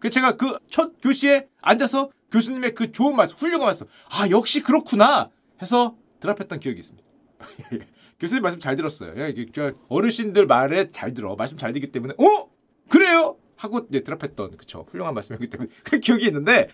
그 0.00 0.10
제가 0.10 0.36
그 0.36 0.58
첫 0.68 0.92
교시에 1.00 1.46
앉아서 1.62 2.10
교수님의 2.30 2.74
그 2.74 2.92
좋은 2.92 3.14
말씀, 3.16 3.36
훌륭한 3.36 3.66
말씀. 3.66 3.86
아, 4.10 4.28
역시 4.28 4.60
그렇구나. 4.62 5.30
해서 5.62 5.96
드랍했던 6.20 6.60
기억이 6.60 6.80
있습니다. 6.80 7.06
교수님 8.20 8.42
말씀 8.42 8.58
잘 8.60 8.76
들었어요. 8.76 9.14
어르신들 9.88 10.46
말에 10.46 10.90
잘 10.90 11.14
들어. 11.14 11.36
말씀 11.36 11.56
잘 11.56 11.72
듣기 11.72 11.92
때문에 11.92 12.14
어? 12.18 12.53
그래요? 12.88 13.36
하고 13.56 13.86
이제 13.88 14.02
드랍했던 14.02 14.56
그쵸 14.56 14.84
훌륭한 14.88 15.14
말씀이었기 15.14 15.48
때문에 15.48 15.70
그 15.84 15.98
기억이 15.98 16.26
있는데 16.26 16.68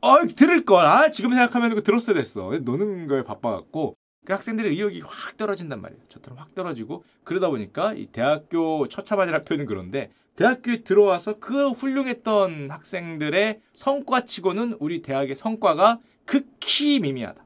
어, 0.00 0.08
어 0.08 0.26
들을 0.26 0.64
걸아 0.64 1.10
지금 1.10 1.30
생각하면 1.30 1.70
그거 1.70 1.82
들었어야 1.82 2.14
됐어. 2.14 2.50
노는 2.62 3.06
거에 3.06 3.24
바빠갖고. 3.24 3.96
그 4.26 4.32
학생들의 4.32 4.70
의욕이 4.70 5.02
확 5.02 5.36
떨어진단 5.36 5.82
말이에요. 5.82 6.00
저처럼 6.08 6.38
확 6.38 6.54
떨어지고. 6.54 7.04
그러다 7.24 7.48
보니까 7.50 7.92
이 7.92 8.06
대학교 8.06 8.88
처참하지라 8.88 9.44
표현은 9.44 9.66
그런데 9.66 10.10
대학교에 10.36 10.82
들어와서 10.82 11.38
그 11.38 11.70
훌륭했던 11.70 12.70
학생들의 12.70 13.60
성과치고는 13.74 14.78
우리 14.80 15.02
대학의 15.02 15.34
성과가 15.34 16.00
극히 16.24 17.00
미미하다. 17.00 17.44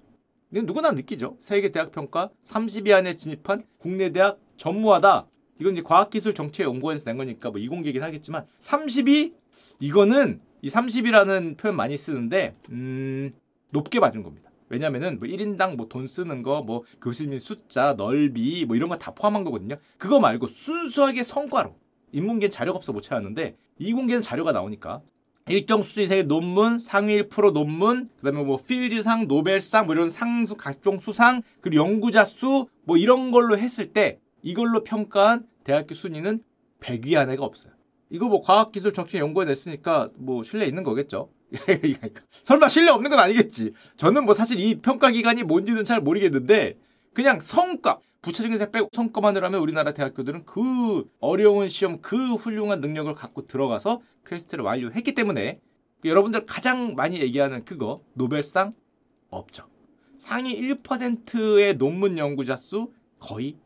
누구나 0.50 0.92
느끼죠. 0.92 1.36
세계 1.40 1.70
대학 1.70 1.92
평가 1.92 2.30
30위 2.44 2.92
안에 2.92 3.14
진입한 3.14 3.64
국내 3.78 4.10
대학 4.10 4.38
전무하다 4.56 5.26
이건 5.60 5.72
이제 5.72 5.82
과학기술정치연구원에서 5.82 7.04
낸 7.04 7.16
거니까 7.16 7.50
뭐 7.50 7.58
이공개긴 7.60 8.02
하겠지만 8.02 8.46
30이 8.60 9.32
이거는 9.80 10.40
이 10.62 10.68
30이라는 10.68 11.56
표현 11.56 11.76
많이 11.76 11.96
쓰는데 11.96 12.54
음 12.70 13.32
높게 13.70 14.00
봐준 14.00 14.22
겁니다. 14.22 14.50
왜냐면은 14.70 15.18
뭐 15.18 15.28
1인당 15.28 15.76
뭐 15.76 15.88
돈 15.88 16.06
쓰는 16.06 16.42
거, 16.42 16.62
뭐 16.62 16.82
교수님 17.00 17.38
숫자, 17.40 17.94
넓이 17.96 18.66
뭐 18.66 18.76
이런 18.76 18.88
거 18.88 18.98
다 18.98 19.12
포함한 19.12 19.44
거거든요. 19.44 19.76
그거 19.96 20.20
말고 20.20 20.46
순수하게 20.46 21.22
성과로 21.22 21.74
인문계는 22.12 22.50
자료가 22.50 22.76
없어 22.76 22.92
못 22.92 23.02
찾았는데 23.02 23.56
이공계는 23.78 24.20
자료가 24.22 24.52
나오니까 24.52 25.00
일정 25.48 25.82
수준 25.82 26.02
이상의 26.04 26.24
논문, 26.24 26.78
상위 26.78 27.22
1% 27.22 27.52
논문, 27.52 28.10
그다음에 28.20 28.44
뭐 28.44 28.58
필드상, 28.62 29.28
노벨상 29.28 29.86
뭐 29.86 29.94
이런 29.94 30.10
상수 30.10 30.56
각종 30.56 30.98
수상, 30.98 31.40
그리고 31.62 31.82
연구자 31.84 32.24
수 32.24 32.66
뭐 32.84 32.96
이런 32.98 33.30
걸로 33.30 33.56
했을 33.58 33.92
때 33.92 34.18
이걸로 34.42 34.84
평가한 34.84 35.46
대학교 35.64 35.94
순위는 35.94 36.42
100위 36.80 37.16
안에가 37.16 37.44
없어요. 37.44 37.72
이거 38.10 38.28
뭐 38.28 38.40
과학기술 38.40 38.92
정책 38.92 39.18
연구에 39.18 39.44
냈으니까 39.44 40.10
뭐 40.16 40.42
신뢰 40.42 40.66
있는 40.66 40.82
거겠죠. 40.82 41.30
설마 42.44 42.68
신뢰 42.68 42.90
없는 42.90 43.10
건 43.10 43.18
아니겠지. 43.18 43.72
저는 43.96 44.24
뭐 44.24 44.34
사실 44.34 44.60
이 44.60 44.76
평가 44.80 45.10
기관이 45.10 45.42
뭔지는 45.42 45.84
잘 45.84 46.00
모르겠는데 46.00 46.78
그냥 47.12 47.40
성과 47.40 48.00
부차적인 48.22 48.58
빼고 48.70 48.88
성과만으로 48.92 49.46
하면 49.46 49.60
우리나라 49.60 49.92
대학교들은 49.92 50.44
그 50.44 51.08
어려운 51.20 51.68
시험 51.68 52.00
그 52.00 52.34
훌륭한 52.34 52.80
능력을 52.80 53.14
갖고 53.14 53.46
들어가서 53.46 54.00
quest를 54.26 54.64
완료했기 54.64 55.14
때문에 55.14 55.60
여러분들 56.04 56.44
가장 56.44 56.94
많이 56.94 57.20
얘기하는 57.20 57.64
그거 57.64 58.02
노벨상 58.14 58.74
없죠. 59.30 59.68
상위 60.16 60.60
1%의 60.60 61.76
논문 61.76 62.18
연구자 62.18 62.56
수 62.56 62.92
거의 63.18 63.56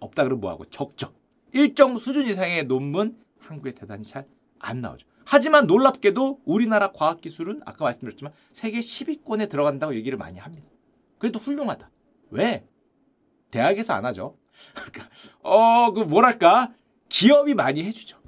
없다 0.00 0.24
그러면 0.24 0.40
뭐하고 0.40 0.64
적죠. 0.66 1.12
일정 1.52 1.98
수준 1.98 2.26
이상의 2.26 2.64
논문 2.64 3.16
한국에 3.38 3.72
대단히 3.72 4.04
잘 4.04 4.26
안 4.60 4.80
나오죠. 4.80 5.06
하지만 5.24 5.66
놀랍게도 5.66 6.40
우리나라 6.44 6.92
과학기술은 6.92 7.62
아까 7.66 7.84
말씀드렸지만 7.84 8.32
세계 8.52 8.80
10위권에 8.80 9.48
들어간다고 9.48 9.94
얘기를 9.94 10.16
많이 10.16 10.38
합니다. 10.38 10.66
그래도 11.18 11.38
훌륭하다. 11.38 11.90
왜? 12.30 12.64
대학에서 13.50 13.92
안 13.92 14.04
하죠. 14.06 14.36
어, 15.42 15.92
그 15.92 16.00
뭐랄까? 16.00 16.72
기업이 17.08 17.54
많이 17.54 17.84
해주죠. 17.84 18.18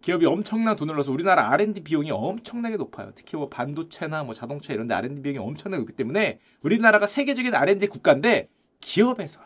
기업이 0.00 0.24
엄청난 0.26 0.76
돈을 0.76 0.94
넣어서 0.94 1.10
우리나라 1.10 1.50
R&D 1.50 1.80
비용이 1.82 2.10
엄청나게 2.10 2.76
높아요. 2.76 3.10
특히 3.14 3.36
뭐 3.36 3.48
반도체나 3.48 4.22
뭐 4.22 4.34
자동차 4.34 4.72
이런 4.72 4.86
데 4.86 4.94
R&D 4.94 5.20
비용이 5.22 5.38
엄청나게 5.38 5.80
높기 5.80 5.94
때문에 5.94 6.38
우리나라가 6.62 7.06
세계적인 7.06 7.54
R&D 7.54 7.88
국가인데 7.88 8.48
기업에서 8.80 9.40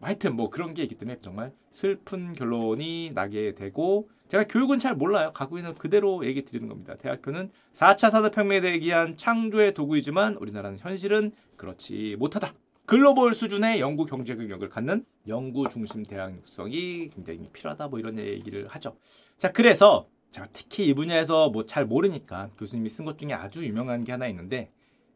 하여튼 0.00 0.36
뭐 0.36 0.50
그런 0.50 0.74
게 0.74 0.82
있기 0.82 0.96
때문에 0.96 1.18
정말 1.20 1.52
슬픈 1.70 2.32
결론이 2.32 3.12
나게 3.14 3.54
되고 3.54 4.08
제가 4.28 4.44
교육은 4.44 4.78
잘 4.78 4.94
몰라요. 4.94 5.32
가고 5.32 5.58
있는 5.58 5.74
그대로 5.74 6.24
얘기 6.24 6.44
드리는 6.44 6.68
겁니다. 6.68 6.94
대학교는 6.96 7.50
4차 7.72 8.10
산업혁명에 8.10 8.60
대한 8.60 9.16
창조의 9.16 9.74
도구이지만 9.74 10.36
우리나라는 10.36 10.78
현실은 10.78 11.32
그렇지 11.56 12.16
못하다. 12.18 12.54
글로벌 12.86 13.34
수준의 13.34 13.80
연구 13.80 14.04
경제 14.06 14.34
능력을 14.34 14.68
갖는 14.68 15.04
연구 15.28 15.68
중심 15.68 16.04
대학 16.04 16.34
육성이 16.34 17.08
굉장히 17.10 17.48
필요하다 17.52 17.88
뭐 17.88 17.98
이런 17.98 18.18
얘기를 18.18 18.66
하죠. 18.68 18.96
자 19.36 19.52
그래서 19.52 20.08
제가 20.30 20.46
특히 20.52 20.86
이 20.86 20.94
분야에서 20.94 21.50
뭐 21.50 21.64
잘 21.64 21.84
모르니까 21.84 22.50
교수님이 22.58 22.88
쓴 22.88 23.04
것 23.04 23.18
중에 23.18 23.32
아주 23.32 23.64
유명한 23.64 24.04
게 24.04 24.12
하나 24.12 24.26
있는데 24.28 24.70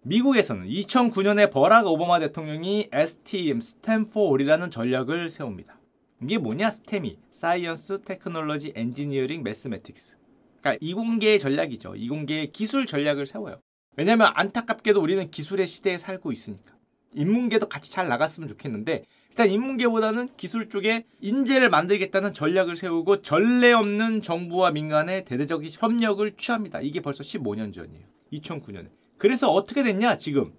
미국에서는 0.06 0.68
2009년에 0.68 1.50
버락 1.50 1.86
오바마 1.86 2.18
대통령이 2.18 2.90
STEM 2.92 3.62
for 3.62 3.87
All이라는 3.87 4.70
전략을 4.70 5.30
세웁니다. 5.30 5.80
이게 6.22 6.36
뭐냐 6.36 6.68
STEM이 6.68 7.16
science 7.30 8.02
technology 8.02 8.74
engineering 8.76 9.42
mathematics 9.42 10.18
그러니까 10.60 10.78
이공계 10.84 11.38
전략이죠. 11.38 11.96
이공계 11.96 12.46
기술 12.46 12.84
전략을 12.84 13.26
세워요. 13.26 13.60
왜냐하면 13.96 14.30
안타깝게도 14.34 15.00
우리는 15.00 15.30
기술의 15.30 15.66
시대에 15.66 15.96
살고 15.96 16.32
있으니까. 16.32 16.74
인문계도 17.14 17.70
같이 17.70 17.90
잘 17.90 18.08
나갔으면 18.08 18.46
좋겠는데 18.48 19.04
일단 19.30 19.48
인문계보다는 19.48 20.28
기술 20.36 20.68
쪽에 20.68 21.06
인재를 21.20 21.70
만들겠다는 21.70 22.34
전략을 22.34 22.76
세우고 22.76 23.22
전례 23.22 23.72
없는 23.72 24.20
정부와 24.20 24.72
민간의 24.72 25.24
대대적인 25.24 25.70
협력을 25.72 26.30
취합니다. 26.36 26.82
이게 26.82 27.00
벌써 27.00 27.22
15년 27.22 27.72
전이에요. 27.72 28.04
2009년에. 28.32 29.03
그래서 29.18 29.50
어떻게 29.52 29.82
됐냐 29.82 30.16
지금 30.16 30.52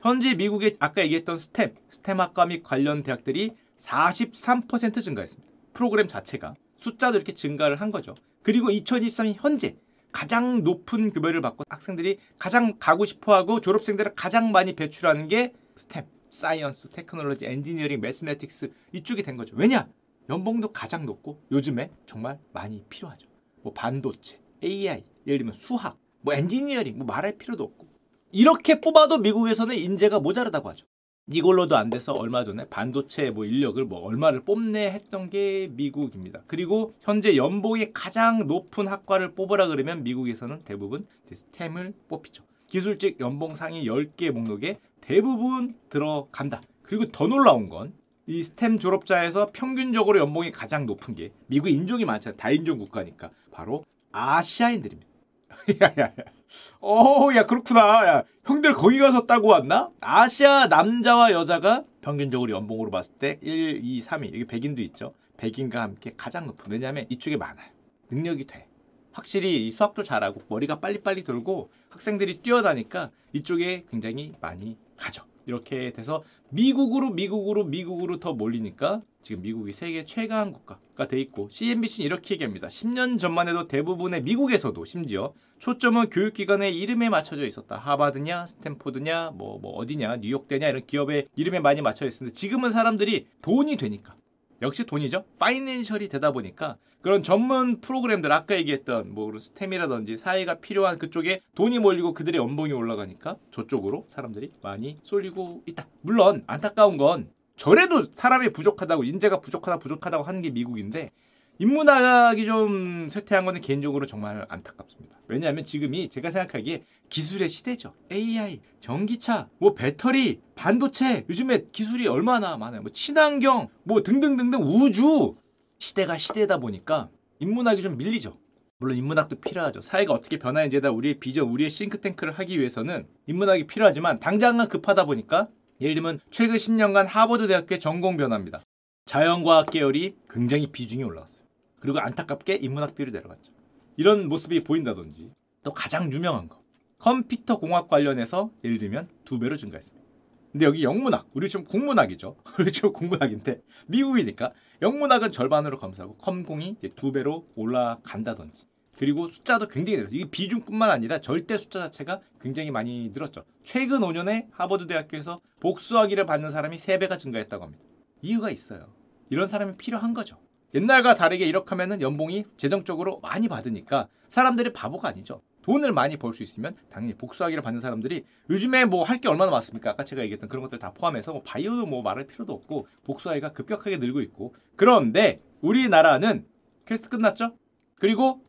현재 0.00 0.34
미국의 0.34 0.76
아까 0.80 1.02
얘기했던 1.02 1.38
STEM, 1.38 1.74
STEM 1.88 2.20
학과 2.20 2.46
및 2.46 2.62
관련 2.62 3.02
대학들이 3.02 3.52
43% 3.78 5.02
증가했습니다. 5.02 5.52
프로그램 5.72 6.08
자체가 6.08 6.54
숫자도 6.76 7.16
이렇게 7.16 7.32
증가를 7.32 7.80
한 7.80 7.90
거죠. 7.90 8.14
그리고 8.42 8.68
2023년 8.68 9.34
현재 9.38 9.76
가장 10.10 10.62
높은 10.62 11.12
급여를 11.12 11.40
받고 11.40 11.64
학생들이 11.68 12.18
가장 12.38 12.76
가고 12.78 13.04
싶어하고 13.04 13.60
졸업생들을 13.60 14.14
가장 14.14 14.52
많이 14.52 14.74
배출하는 14.74 15.28
게 15.28 15.52
STEM, 15.74 16.04
science, 16.30 16.90
technology, 16.90 17.46
engineering, 17.46 18.00
mathematics 18.00 18.72
이쪽이 18.92 19.22
된 19.22 19.36
거죠. 19.36 19.56
왜냐? 19.56 19.88
연봉도 20.28 20.72
가장 20.72 21.06
높고 21.06 21.40
요즘에 21.50 21.90
정말 22.06 22.38
많이 22.52 22.84
필요하죠. 22.88 23.28
뭐 23.62 23.72
반도체, 23.72 24.40
AI, 24.62 25.04
예를 25.26 25.38
들면 25.38 25.54
수학, 25.54 25.98
뭐 26.20 26.34
엔지니어링 26.34 26.98
뭐 26.98 27.06
말할 27.06 27.38
필요도 27.38 27.62
없고 27.64 27.91
이렇게 28.32 28.80
뽑아도 28.80 29.18
미국에서는 29.18 29.76
인재가 29.76 30.20
모자르다고 30.20 30.68
하죠. 30.70 30.86
이걸로도 31.30 31.76
안 31.76 31.88
돼서 31.88 32.12
얼마 32.14 32.42
전에 32.42 32.64
반도체 32.68 33.30
뭐 33.30 33.44
인력을 33.44 33.82
뭐 33.84 34.00
얼마를 34.00 34.40
뽑네 34.40 34.90
했던 34.90 35.30
게 35.30 35.68
미국입니다. 35.72 36.42
그리고 36.46 36.94
현재 37.00 37.36
연봉이 37.36 37.92
가장 37.92 38.48
높은 38.48 38.88
학과를 38.88 39.34
뽑으라 39.34 39.68
그러면 39.68 40.02
미국에서는 40.02 40.60
대부분 40.64 41.06
스템을 41.30 41.94
뽑히죠. 42.08 42.42
기술직 42.66 43.20
연봉 43.20 43.54
상위 43.54 43.84
10개 43.84 44.30
목록에 44.30 44.78
대부분 45.00 45.76
들어간다. 45.88 46.60
그리고 46.82 47.06
더 47.12 47.26
놀라운 47.28 47.68
건 47.68 48.02
이 48.26 48.42
스템 48.44 48.78
졸업자에서 48.78 49.50
평균적으로 49.52 50.18
연봉이 50.18 50.52
가장 50.52 50.86
높은 50.86 51.14
게 51.14 51.32
미국 51.46 51.68
인종이 51.68 52.04
많잖아요. 52.04 52.36
다인종 52.36 52.78
국가니까 52.78 53.30
바로 53.50 53.84
아시아인들입니다. 54.12 55.10
어, 56.80 57.28
야 57.34 57.46
그렇구나. 57.46 58.06
야, 58.06 58.22
형들 58.44 58.74
거기 58.74 58.98
가서 58.98 59.26
따고 59.26 59.48
왔나? 59.48 59.90
아시아 60.00 60.66
남자와 60.66 61.32
여자가 61.32 61.84
평균적으로 62.00 62.52
연봉으로 62.52 62.90
봤을 62.90 63.14
때 63.14 63.38
1, 63.42 63.80
2, 63.82 64.00
3위. 64.00 64.26
여기 64.26 64.44
백인도 64.44 64.82
있죠. 64.82 65.14
백인과 65.36 65.80
함께 65.80 66.12
가장 66.16 66.46
높은. 66.46 66.70
왜냐하면 66.70 67.06
이쪽에 67.08 67.36
많아요. 67.36 67.70
능력이 68.10 68.46
돼. 68.46 68.68
확실히 69.12 69.70
수학도 69.70 70.02
잘하고 70.02 70.42
머리가 70.48 70.80
빨리빨리 70.80 71.24
돌고 71.24 71.70
학생들이 71.90 72.38
뛰어나니까 72.38 73.10
이쪽에 73.32 73.84
굉장히 73.90 74.32
많이 74.40 74.76
가죠. 74.96 75.24
이렇게 75.46 75.92
돼서 75.92 76.22
미국으로 76.50 77.10
미국으로 77.10 77.64
미국으로 77.64 78.18
더 78.18 78.32
몰리니까 78.32 79.00
지금 79.22 79.42
미국이 79.42 79.72
세계 79.72 80.04
최강 80.04 80.52
국가가 80.52 81.06
돼 81.06 81.18
있고 81.20 81.48
CNBC는 81.50 82.06
이렇게 82.06 82.34
얘기합니다. 82.34 82.68
10년 82.68 83.18
전만 83.18 83.48
해도 83.48 83.64
대부분의 83.64 84.22
미국에서도 84.22 84.84
심지어 84.84 85.32
초점은 85.58 86.10
교육기관의 86.10 86.76
이름에 86.76 87.08
맞춰져 87.08 87.46
있었다. 87.46 87.76
하버드냐, 87.76 88.46
스탠포드냐, 88.46 89.30
뭐, 89.34 89.58
뭐 89.58 89.72
어디냐, 89.72 90.16
뉴욕대냐 90.16 90.68
이런 90.68 90.86
기업의 90.86 91.28
이름에 91.36 91.60
많이 91.60 91.80
맞춰져 91.80 92.08
있었는데 92.08 92.34
지금은 92.34 92.70
사람들이 92.70 93.28
돈이 93.42 93.76
되니까 93.76 94.16
역시 94.62 94.84
돈이죠. 94.84 95.24
파이낸셜이 95.38 96.08
되다 96.08 96.30
보니까 96.30 96.76
그런 97.00 97.22
전문 97.22 97.80
프로그램들 97.80 98.30
아까 98.30 98.54
얘기했던 98.56 99.12
뭐 99.12 99.36
스템이라든지 99.36 100.16
사회가 100.16 100.60
필요한 100.60 100.98
그쪽에 100.98 101.40
돈이 101.56 101.80
몰리고 101.80 102.14
그들의 102.14 102.40
연봉이 102.40 102.72
올라가니까 102.72 103.36
저쪽으로 103.50 104.06
사람들이 104.08 104.52
많이 104.62 104.98
쏠리고 105.02 105.62
있다. 105.66 105.86
물론 106.00 106.44
안타까운 106.46 106.96
건 106.96 107.30
저래도 107.56 108.02
사람이 108.02 108.52
부족하다고 108.52 109.04
인재가 109.04 109.40
부족하다 109.40 109.78
부족하다고 109.78 110.24
하는 110.24 110.42
게 110.42 110.50
미국인데 110.50 111.10
인문학이 111.58 112.44
좀 112.44 113.08
쇠퇴한 113.08 113.44
거는 113.44 113.60
개인적으로 113.60 114.06
정말 114.06 114.44
안타깝습니다. 114.48 115.16
왜냐하면 115.28 115.64
지금이 115.64 116.08
제가 116.08 116.30
생각하기에 116.30 116.84
기술의 117.08 117.48
시대죠. 117.48 117.94
AI, 118.10 118.60
전기차, 118.80 119.48
뭐 119.58 119.74
배터리, 119.74 120.40
반도체, 120.54 121.24
요즘에 121.28 121.66
기술이 121.72 122.08
얼마나 122.08 122.56
많아요. 122.56 122.82
뭐 122.82 122.90
친환경, 122.90 123.68
뭐 123.84 124.02
등등등등 124.02 124.62
우주 124.62 125.36
시대가 125.78 126.16
시대다 126.16 126.58
보니까 126.58 127.10
인문학이 127.38 127.82
좀 127.82 127.96
밀리죠. 127.96 128.38
물론 128.78 128.96
인문학도 128.96 129.36
필요하죠. 129.36 129.80
사회가 129.80 130.12
어떻게 130.12 130.38
변하는지에 130.38 130.80
대한 130.80 130.96
우리의 130.96 131.20
비전, 131.20 131.48
우리의 131.48 131.70
싱크탱크를 131.70 132.32
하기 132.32 132.58
위해서는 132.58 133.06
인문학이 133.26 133.68
필요하지만 133.68 134.18
당장은 134.18 134.68
급하다 134.68 135.04
보니까 135.04 135.48
예를 135.80 135.94
들면 135.94 136.20
최근 136.30 136.56
10년간 136.56 137.06
하버드 137.06 137.46
대학교의 137.46 137.78
전공 137.78 138.16
변화입니다. 138.16 138.60
자연과학 139.06 139.70
계열이 139.70 140.16
굉장히 140.28 140.66
비중이 140.66 141.04
올라왔어요. 141.04 141.41
그리고 141.82 141.98
안타깝게 141.98 142.54
인문학 142.62 142.94
비율이 142.94 143.10
내려갔죠. 143.10 143.52
이런 143.96 144.28
모습이 144.28 144.62
보인다든지 144.62 145.32
또 145.64 145.72
가장 145.72 146.12
유명한 146.12 146.48
거 146.48 146.62
컴퓨터 146.98 147.58
공학 147.58 147.88
관련해서 147.88 148.52
예를 148.62 148.78
들면 148.78 149.08
두 149.24 149.40
배로 149.40 149.56
증가했습니다. 149.56 150.06
근데 150.52 150.64
여기 150.64 150.84
영문학, 150.84 151.28
우리 151.34 151.48
좀 151.48 151.64
국문학이죠. 151.64 152.36
우리 152.60 152.70
좀 152.70 152.92
국문학인데 152.92 153.62
미국이니까 153.88 154.52
영문학은 154.80 155.32
절반으로 155.32 155.80
감소하고 155.80 156.16
컴공이 156.18 156.76
두 156.94 157.10
배로 157.10 157.48
올라간다든지 157.56 158.66
그리고 158.96 159.26
숫자도 159.26 159.66
굉장히 159.66 159.96
늘었어요. 159.96 160.16
이게 160.16 160.30
비중뿐만 160.30 160.88
아니라 160.88 161.20
절대 161.20 161.58
숫자 161.58 161.80
자체가 161.80 162.20
굉장히 162.40 162.70
많이 162.70 163.10
늘었죠. 163.12 163.42
최근 163.64 164.02
5년에 164.02 164.46
하버드 164.52 164.86
대학교에서 164.86 165.40
복수학위를 165.58 166.26
받는 166.26 166.52
사람이 166.52 166.76
3배가 166.76 167.18
증가했다고 167.18 167.64
합니다. 167.64 167.82
이유가 168.20 168.50
있어요. 168.50 168.94
이런 169.30 169.48
사람이 169.48 169.76
필요한 169.78 170.14
거죠. 170.14 170.38
옛날과 170.74 171.14
다르게 171.14 171.46
이렇게 171.46 171.68
하면은 171.70 172.00
연봉이 172.00 172.44
재정적으로 172.56 173.20
많이 173.20 173.48
받으니까 173.48 174.08
사람들이 174.28 174.72
바보가 174.72 175.08
아니죠. 175.08 175.42
돈을 175.62 175.92
많이 175.92 176.16
벌 176.16 176.34
수 176.34 176.42
있으면 176.42 176.74
당연히 176.90 177.14
복수학위를 177.14 177.62
받는 177.62 177.80
사람들이 177.80 178.24
요즘에 178.50 178.84
뭐 178.86 179.04
할 179.04 179.18
게 179.20 179.28
얼마나 179.28 179.50
많습니까? 179.52 179.90
아까 179.90 180.04
제가 180.04 180.22
얘기했던 180.22 180.48
그런 180.48 180.62
것들 180.62 180.78
다 180.78 180.92
포함해서 180.92 181.32
뭐 181.32 181.42
바이오도 181.44 181.86
뭐 181.86 182.02
말할 182.02 182.26
필요도 182.26 182.52
없고 182.52 182.86
복수학위가 183.04 183.52
급격하게 183.52 183.98
늘고 183.98 184.20
있고 184.22 184.54
그런데 184.76 185.40
우리나라는 185.60 186.46
퀘스트 186.86 187.08
끝났죠? 187.10 187.54
그리고 187.96 188.42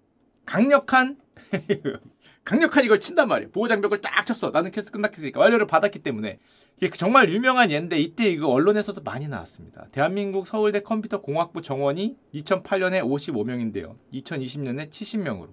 강력한 0.46 1.18
강력한 2.44 2.84
이걸 2.84 3.00
친단 3.00 3.30
말이에요. 3.30 3.52
보호 3.52 3.68
장벽을 3.68 4.02
딱 4.02 4.26
쳤어. 4.26 4.52
나는 4.52 4.72
퀘스트 4.72 4.92
끝났겠으니까 4.92 5.40
완료를 5.40 5.66
받았기 5.66 6.00
때문에 6.00 6.40
이게 6.78 6.90
정말 6.90 7.30
유명한 7.30 7.72
예인데 7.72 7.98
이때 8.00 8.30
이거 8.30 8.50
언론에서도 8.50 9.02
많이 9.02 9.30
나왔습니다. 9.30 9.88
대한민국 9.92 10.46
서울대 10.46 10.82
컴퓨터 10.82 11.22
공학부 11.22 11.62
정원이 11.62 12.18
2008년에 12.34 13.02
55명인데요. 13.02 13.96
2020년에 14.14 14.90
70명으로 14.90 15.52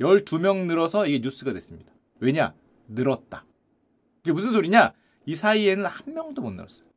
12명 0.00 0.64
늘어서 0.64 1.06
이게 1.06 1.18
뉴스가 1.18 1.52
됐습니다. 1.52 1.92
왜냐? 2.20 2.54
늘었다. 2.88 3.44
이게 4.22 4.32
무슨 4.32 4.52
소리냐? 4.52 4.94
이 5.26 5.34
사이에는 5.34 5.84
한 5.84 6.14
명도 6.14 6.40
못 6.40 6.52
늘었어요. 6.52 6.88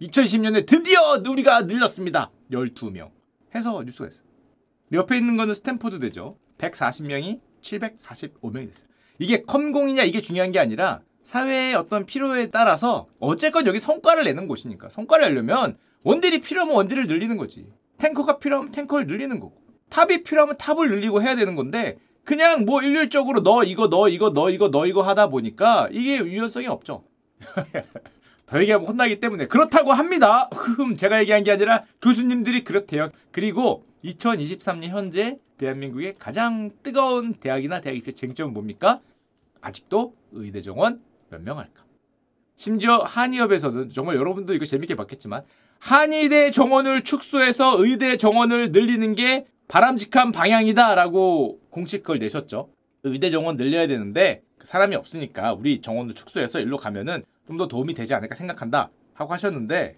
2020년에 0.00 0.66
드디어 0.66 1.22
우리가 1.26 1.62
늘렸습니다. 1.62 2.30
12명. 2.50 3.10
해서 3.54 3.82
뉴스가 3.82 4.08
됐어요. 4.08 4.24
옆에 4.92 5.18
있는 5.18 5.36
거는 5.36 5.54
스탠포드 5.54 6.00
대죠. 6.00 6.38
140명이 6.58 7.40
745명이 7.66 8.66
됐어요. 8.68 8.88
이게 9.18 9.42
컴공이냐 9.42 10.02
이게 10.04 10.20
중요한 10.20 10.52
게 10.52 10.58
아니라 10.58 11.00
사회의 11.22 11.74
어떤 11.74 12.06
필요에 12.06 12.50
따라서 12.50 13.08
어쨌건 13.18 13.66
여기 13.66 13.80
성과를 13.80 14.24
내는 14.24 14.46
곳이니까 14.46 14.88
성과를 14.90 15.28
내려면 15.28 15.76
원딜이 16.04 16.40
필요하면 16.40 16.74
원딜을 16.76 17.06
늘리는 17.06 17.36
거지. 17.36 17.68
탱커가 17.98 18.38
필요하면 18.38 18.70
탱커를 18.70 19.06
늘리는 19.06 19.40
거고. 19.40 19.60
탑이 19.90 20.22
필요하면 20.22 20.56
탑을 20.56 20.88
늘리고 20.88 21.22
해야 21.22 21.34
되는 21.34 21.56
건데 21.56 21.98
그냥 22.24 22.64
뭐 22.64 22.82
일률적으로 22.82 23.42
너 23.42 23.64
이거 23.64 23.88
너 23.88 24.08
이거 24.08 24.30
너 24.32 24.50
이거 24.50 24.70
너 24.70 24.86
이거 24.86 25.02
하다 25.02 25.28
보니까 25.28 25.88
이게 25.92 26.18
유연성이 26.18 26.66
없죠. 26.66 27.04
더 28.46 28.60
얘기하면 28.60 28.86
혼나기 28.88 29.18
때문에 29.20 29.46
그렇다고 29.46 29.92
합니다. 29.92 30.48
흠 30.52 30.96
제가 30.96 31.20
얘기한 31.20 31.42
게 31.44 31.50
아니라 31.52 31.84
교수님들이 32.00 32.62
그렇대요. 32.64 33.10
그리고 33.32 33.84
2023년 34.04 34.88
현재 34.88 35.38
대한민국의 35.58 36.14
가장 36.18 36.70
뜨거운 36.82 37.34
대학이나 37.34 37.80
대학 37.80 37.96
입시 37.96 38.12
쟁점은 38.12 38.52
뭡니까? 38.54 39.00
아직도 39.60 40.14
의대 40.32 40.60
정원 40.60 41.00
몇 41.30 41.40
명 41.42 41.58
할까? 41.58 41.84
심지어 42.54 42.98
한의협에서는 42.98 43.90
정말 43.90 44.16
여러분도 44.16 44.54
이거 44.54 44.64
재밌게 44.64 44.94
봤겠지만 44.94 45.42
한의대 45.78 46.52
정원을 46.52 47.04
축소해서 47.04 47.82
의대 47.82 48.16
정원을 48.16 48.70
늘리는 48.72 49.14
게 49.14 49.46
바람직한 49.68 50.30
방향이다라고 50.32 51.58
공식글 51.70 52.20
내셨죠. 52.20 52.70
의대 53.02 53.30
정원 53.30 53.56
늘려야 53.56 53.86
되는데 53.88 54.42
그 54.56 54.66
사람이 54.66 54.94
없으니까 54.94 55.52
우리 55.54 55.80
정원을 55.80 56.14
축소해서 56.14 56.60
일로 56.60 56.76
가면은 56.76 57.24
좀 57.46 57.56
더 57.58 57.68
도움이 57.68 57.94
되지 57.94 58.14
않을까 58.14 58.34
생각한다 58.34 58.90
하고 59.14 59.32
하셨는데 59.32 59.96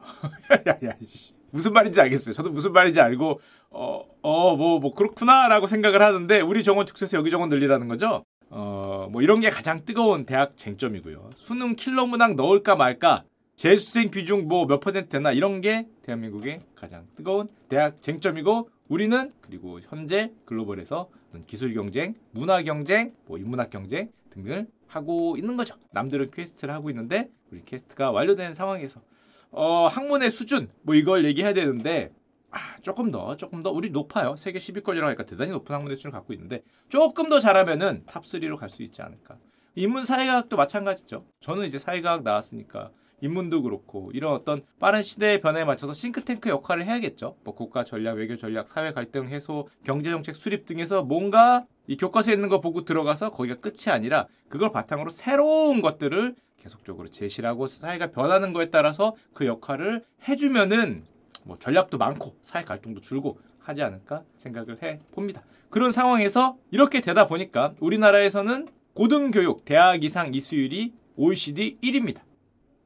무슨 1.52 1.72
말인지 1.72 2.00
알겠어요. 2.00 2.32
저도 2.32 2.50
무슨 2.50 2.72
말인지 2.72 3.00
알고 3.00 3.40
어어뭐뭐 3.70 4.94
그렇구나라고 4.94 5.66
생각을 5.66 6.02
하는데 6.02 6.40
우리 6.40 6.62
정원 6.62 6.86
축소해서 6.86 7.16
여기 7.18 7.30
정원 7.30 7.48
늘리라는 7.48 7.88
거죠. 7.88 8.24
어 8.50 8.90
뭐 9.10 9.22
이런 9.22 9.40
게 9.40 9.50
가장 9.50 9.84
뜨거운 9.84 10.24
대학 10.26 10.56
쟁점이고요. 10.56 11.30
수능 11.34 11.74
킬러 11.74 12.06
문항 12.06 12.36
넣을까 12.36 12.76
말까 12.76 13.24
재수생 13.56 14.10
비중 14.10 14.46
뭐 14.46 14.66
몇 14.66 14.78
퍼센트 14.80 15.08
되나 15.08 15.32
이런 15.32 15.60
게 15.60 15.86
대한민국의 16.02 16.60
가장 16.76 17.06
뜨거운 17.16 17.48
대학 17.68 18.00
쟁점이고 18.02 18.68
우리는 18.88 19.32
그리고 19.40 19.80
현재 19.80 20.32
글로벌에서 20.44 21.08
기술 21.46 21.74
경쟁, 21.74 22.14
문화 22.32 22.62
경쟁, 22.62 23.12
뭐 23.26 23.38
인문학 23.38 23.70
경쟁 23.70 24.10
등을 24.30 24.66
하고 24.90 25.36
있는 25.36 25.56
거죠. 25.56 25.76
남들은 25.92 26.30
quest를 26.30 26.74
하고 26.74 26.90
있는데 26.90 27.30
우리 27.50 27.64
quest가 27.64 28.10
완료된 28.10 28.54
상황에서 28.54 29.00
어, 29.52 29.86
학문의 29.86 30.30
수준 30.30 30.70
뭐 30.82 30.94
이걸 30.94 31.24
얘기해야 31.24 31.54
되는데 31.54 32.12
아, 32.50 32.76
조금 32.82 33.10
더 33.12 33.36
조금 33.36 33.62
더 33.62 33.70
우리 33.70 33.90
높아요. 33.90 34.34
세계 34.36 34.58
10위권이라고 34.58 35.04
하니까 35.04 35.24
대단히 35.24 35.52
높은 35.52 35.74
학문의 35.74 35.96
수준을 35.96 36.12
갖고 36.12 36.32
있는데 36.32 36.62
조금 36.88 37.28
더 37.28 37.38
잘하면은 37.38 38.04
top 38.06 38.24
3로 38.24 38.56
갈 38.56 38.68
수 38.68 38.82
있지 38.82 39.00
않을까. 39.02 39.36
인문 39.76 40.04
사회과학도 40.04 40.56
마찬가지죠. 40.56 41.24
저는 41.40 41.66
이제 41.66 41.78
사회과학 41.78 42.24
나왔으니까 42.24 42.90
인문도 43.20 43.62
그렇고 43.62 44.10
이런 44.14 44.32
어떤 44.32 44.62
빠른 44.78 45.02
시대의 45.02 45.40
변화에 45.40 45.64
맞춰서 45.64 45.92
싱크탱크 45.92 46.48
역할을 46.48 46.84
해야겠죠. 46.84 47.36
뭐 47.44 47.54
국가 47.54 47.84
전략, 47.84 48.16
외교 48.16 48.36
전략, 48.36 48.68
사회 48.68 48.92
갈등 48.92 49.28
해소, 49.28 49.68
경제 49.84 50.10
정책 50.10 50.36
수립 50.36 50.66
등에서 50.66 51.02
뭔가 51.02 51.66
이 51.86 51.96
교과서에 51.96 52.34
있는 52.34 52.48
거 52.48 52.60
보고 52.60 52.84
들어가서 52.84 53.30
거기가 53.30 53.56
끝이 53.56 53.92
아니라 53.92 54.26
그걸 54.48 54.70
바탕으로 54.72 55.10
새로운 55.10 55.82
것들을 55.82 56.34
계속적으로 56.58 57.08
제시를 57.08 57.48
하고 57.48 57.66
사회가 57.66 58.10
변하는 58.10 58.52
거에 58.52 58.70
따라서 58.70 59.14
그 59.32 59.46
역할을 59.46 60.04
해주면은 60.28 61.04
뭐 61.44 61.56
전략도 61.58 61.98
많고 61.98 62.36
사회 62.42 62.64
갈등도 62.64 63.00
줄고 63.00 63.38
하지 63.58 63.82
않을까 63.82 64.22
생각을 64.38 64.82
해 64.82 65.00
봅니다. 65.12 65.42
그런 65.70 65.92
상황에서 65.92 66.56
이렇게 66.70 67.00
되다 67.00 67.26
보니까 67.26 67.74
우리나라에서는 67.80 68.68
고등교육 68.94 69.64
대학 69.64 70.02
이상 70.04 70.34
이수율이 70.34 70.92
OECD 71.16 71.78
1위입니다. 71.82 72.20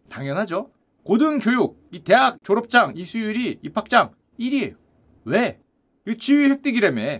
당연하죠. 0.08 0.70
고등교육, 1.04 1.88
이 1.92 2.00
대학 2.00 2.38
졸업장, 2.42 2.92
이수율이 2.96 3.58
입학장 3.62 4.12
1위에요. 4.40 4.74
왜? 5.24 5.58
이 6.06 6.16
지위 6.16 6.48
획득이라며. 6.50 7.18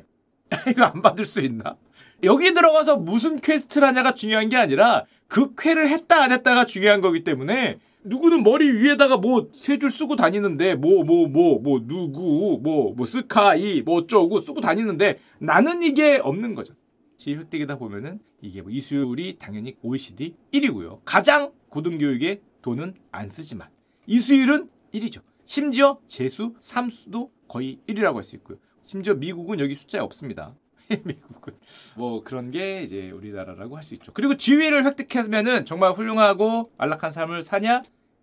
이거 0.70 0.85
안 0.85 1.03
받을 1.03 1.25
수 1.27 1.40
있나? 1.40 1.77
여기 2.23 2.55
들어가서 2.55 2.97
무슨 2.97 3.37
quest를 3.37 3.87
하냐가 3.88 4.14
중요한 4.14 4.49
게 4.49 4.57
아니라 4.57 5.05
그 5.29 5.55
퀘를 5.57 5.88
했다 5.88 6.23
안 6.23 6.33
했다가 6.33 6.64
중요한 6.64 7.01
거기 7.01 7.25
때문에 7.25 7.79
누구는 8.05 8.42
머리 8.42 8.70
위에다가 8.73 9.16
뭐 9.16 9.49
세 9.53 9.79
줄 9.79 9.90
쓰고 9.90 10.16
다니는데 10.16 10.75
뭐 10.77 11.05
뭐 11.05 11.27
뭐 11.29 11.59
뭐 11.59 11.81
누구 11.87 12.20
뭐뭐 12.62 12.94
뭐 12.94 13.07
스카이 13.07 13.83
뭐 13.83 13.97
어쩌고 13.97 14.38
쓰고 14.40 14.61
다니는데 14.61 15.18
나는 15.38 15.83
이게 15.83 16.20
없는 16.23 16.55
거죠. 16.55 16.75
지위 17.16 17.37
획득이다 17.37 17.79
보면은 17.79 18.20
이게 18.42 18.62
뭐 18.62 18.70
이수율이 18.70 19.37
당연히 19.38 19.77
OECD 19.83 20.35
1위고요. 20.53 21.01
가장 21.05 21.51
고등교육에 21.70 22.40
돈은 22.64 22.94
안 23.12 23.29
쓰지만 23.29 23.68
이수율은 24.07 24.70
1위죠. 24.94 25.20
심지어 25.44 25.98
재수, 26.07 26.55
삼수도 26.61 27.31
거의 27.46 27.79
1위라고 27.87 28.14
할 28.14 28.22
수 28.22 28.37
있고요. 28.37 28.57
심지어 28.83 29.12
미국은 29.14 29.61
여기 29.61 29.74
숫자에 29.74 30.00
없습니다. 30.00 30.55
미국은 31.05 31.53
뭐 31.94 32.24
그런 32.24 32.50
게 32.50 32.83
이제 32.83 33.11
우리나라라고 33.11 33.77
할 33.77 33.83
수 33.83 33.92
있죠. 33.94 34.12
그리고 34.14 34.38
지위를 34.38 34.87
획득하면은 34.87 35.66
정말 35.66 35.92
훌륭하고 35.92 36.72
안락한 36.79 37.11
삶을 37.11 37.42
사냐? 37.42 37.83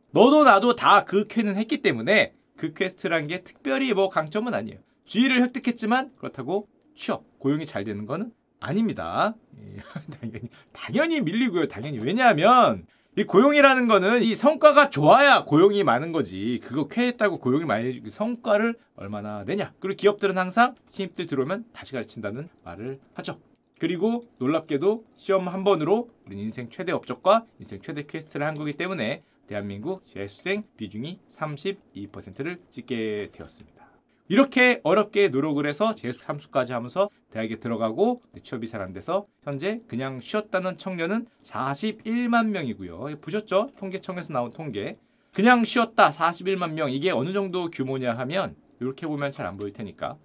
너도 0.09 0.43
나도 0.43 0.75
다 0.75 0.96
그 0.96 1.27
퀘는 1.27 1.55
했기 1.57 1.83
때문에 1.83 2.33
그 2.57 2.73
quest란 2.73 3.27
게 3.27 3.43
특별히 3.43 3.93
뭐 3.93 4.09
강점은 4.09 4.55
아니에요. 4.55 4.79
지위를 5.05 5.43
획득했지만 5.43 6.15
그렇다고 6.17 6.67
취업, 6.95 7.25
고용이 7.37 7.67
잘 7.67 7.83
되는 7.83 8.07
거는 8.07 8.31
아닙니다. 8.59 9.35
예, 9.59 9.77
당연히 10.19 10.49
당연히 10.73 11.21
밀리고요. 11.21 11.67
당연히 11.67 11.99
왜냐하면 11.99 12.87
이 13.17 13.25
고용이라는 13.25 13.87
거는 13.89 14.23
이 14.23 14.35
성과가 14.35 14.89
좋아야 14.89 15.43
고용이 15.43 15.83
많은 15.83 16.13
거지. 16.13 16.61
그거 16.63 16.87
퀘 16.87 17.00
했다고 17.00 17.39
고용이 17.39 17.65
많이 17.65 18.01
그 18.01 18.09
성과를 18.09 18.75
얼마나 18.95 19.43
내냐. 19.43 19.73
그리고 19.81 19.97
기업들은 19.97 20.37
항상 20.37 20.75
신입들 20.91 21.25
들어오면 21.25 21.65
다시 21.73 21.91
가르친다는 21.91 22.47
말을 22.63 23.01
하죠. 23.15 23.37
그리고 23.79 24.23
놀랍게도 24.37 25.03
시험 25.17 25.49
한 25.49 25.65
번으로 25.65 26.09
우리 26.25 26.39
인생 26.39 26.69
최대 26.69 26.93
업적과 26.93 27.45
인생 27.59 27.81
최대 27.81 28.03
quest를 28.03 28.45
한 28.45 28.55
거기 28.55 28.71
때문에 28.71 29.23
대한민국 29.45 30.07
재수생 30.07 30.63
비중이 30.77 31.19
32%를 31.35 32.61
찍게 32.69 33.31
되었습니다. 33.33 33.80
이렇게 34.27 34.79
어렵게 34.83 35.27
노력을 35.27 35.65
해서 35.65 35.93
재수 35.93 36.21
삼수까지 36.21 36.71
하면서 36.73 37.09
대학에 37.31 37.59
들어가고 37.59 38.21
취업이 38.43 38.67
잘 38.67 38.81
안 38.81 38.93
돼서 38.93 39.25
현재 39.43 39.81
그냥 39.87 40.19
쉬었다는 40.19 40.77
청년은 40.77 41.27
41만 41.43 42.47
명이고요. 42.47 43.19
보셨죠? 43.21 43.71
통계청에서 43.77 44.33
나온 44.33 44.51
통계. 44.51 44.97
그냥 45.33 45.63
쉬었다 45.63 46.09
41만 46.09 46.73
명. 46.73 46.91
이게 46.91 47.11
어느 47.11 47.31
정도 47.33 47.69
규모냐 47.69 48.13
하면 48.13 48.55
이렇게 48.79 49.05
보면 49.05 49.31
잘 49.31 49.45
안 49.45 49.57
보일 49.57 49.73
테니까. 49.73 50.17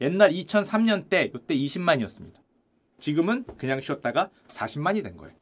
옛날 0.00 0.30
2003년 0.30 1.08
때 1.08 1.30
이때 1.34 1.54
20만이었습니다. 1.54 2.34
지금은 3.00 3.44
그냥 3.56 3.80
쉬었다가 3.80 4.30
40만이 4.48 5.02
된 5.02 5.16
거예요. 5.16 5.34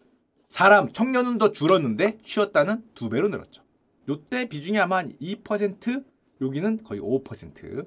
사람 0.49 0.93
청년은 0.93 1.39
더 1.39 1.51
줄었는데 1.53 2.19
쉬었다는 2.23 2.85
두 2.95 3.09
배로 3.09 3.29
늘었죠. 3.29 3.63
이때 4.09 4.49
비중이 4.49 4.79
아마 4.79 4.99
한 4.99 5.13
2% 5.21 6.05
여기는 6.41 6.83
거의 6.83 7.01
5%. 7.01 7.87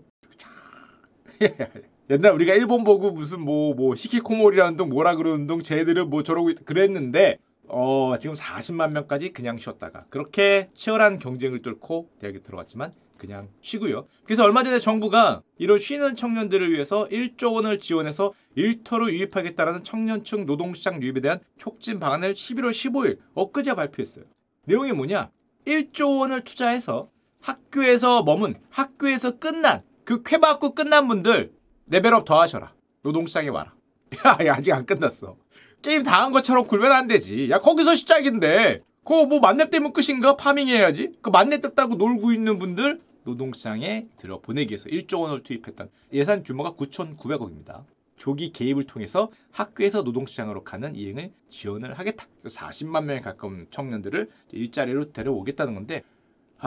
옛날 2.09 2.33
우리가 2.33 2.53
일본 2.53 2.83
보고 2.83 3.11
무슨 3.11 3.41
뭐뭐 3.41 3.75
뭐 3.75 3.95
히키코모리라는 3.95 4.77
동 4.77 4.89
뭐라 4.89 5.15
그러는 5.15 5.47
동 5.47 5.61
쟤들은 5.61 6.09
뭐 6.09 6.23
저러고 6.23 6.51
있, 6.51 6.65
그랬는데 6.65 7.37
어 7.67 8.15
지금 8.19 8.35
40만 8.35 8.91
명까지 8.91 9.33
그냥 9.33 9.57
쉬었다가 9.57 10.05
그렇게 10.09 10.69
치열한 10.75 11.19
경쟁을 11.19 11.61
뚫고 11.61 12.09
대학에 12.19 12.39
들어갔지만 12.39 12.91
그냥 13.17 13.49
쉬고요. 13.61 14.07
그래서 14.23 14.43
얼마 14.43 14.61
전에 14.61 14.77
정부가 14.79 15.41
이런 15.57 15.79
쉬는 15.79 16.15
청년들을 16.15 16.71
위해서 16.71 17.07
1조 17.09 17.55
원을 17.55 17.79
지원해서 17.79 18.33
일터로 18.55 19.11
유입하겠다라는 19.11 19.83
청년층 19.83 20.45
노동시장 20.45 21.01
유입에 21.01 21.21
대한 21.21 21.39
촉진 21.57 21.99
방안을 21.99 22.33
11월 22.33 22.71
15일 22.71 23.17
엊그제 23.33 23.73
발표했어요. 23.73 24.25
내용이 24.65 24.91
뭐냐? 24.91 25.31
1조 25.65 26.19
원을 26.19 26.43
투자해서 26.43 27.09
학교에서 27.41 28.23
머문, 28.23 28.55
학교에서 28.69 29.37
끝난 29.39 29.83
그 30.05 30.23
퀘 30.23 30.37
받고 30.37 30.75
끝난 30.75 31.07
분들 31.07 31.51
level 31.87 32.14
up 32.14 32.25
더 32.25 32.39
하셔라. 32.39 32.73
노동시장에 33.01 33.49
와라. 33.49 33.73
야, 34.25 34.45
야 34.45 34.53
아직 34.55 34.71
안 34.73 34.85
끝났어. 34.85 35.35
게임 35.81 36.03
다 36.03 36.23
한 36.23 36.31
것처럼 36.31 36.65
굴면 36.67 36.91
안 36.91 37.07
되지. 37.07 37.49
야 37.49 37.59
거기서 37.59 37.95
시작인데 37.95 38.81
그거 39.03 39.25
뭐 39.25 39.39
만렙 39.39 39.69
뜨면 39.69 39.93
끝인가? 39.93 40.35
farming 40.35 40.67
해야지. 40.67 41.11
그 41.21 41.29
만렙 41.29 41.61
떴다고 41.61 41.95
놀고 41.95 42.31
있는 42.31 42.57
분들 42.57 43.01
노동시장에 43.23 44.07
들어 44.17 44.39
보내기 44.39 44.71
위해서 44.71 44.87
1조 44.89 45.21
원을 45.21 45.43
투입했던 45.43 45.89
예산 46.13 46.43
규모가 46.43 46.73
9,900억입니다. 46.73 47.83
조기 48.17 48.51
개입을 48.51 48.85
통해서 48.85 49.29
학교에서 49.51 50.01
노동시장으로 50.03 50.63
가는 50.63 50.95
이행을 50.95 51.31
지원을 51.49 51.99
하겠다. 51.99 52.25
40만 52.45 53.03
명에 53.05 53.19
가까운 53.19 53.67
청년들을 53.71 54.29
일자리로 54.51 55.11
데려오겠다는 55.11 55.73
건데 55.73 56.03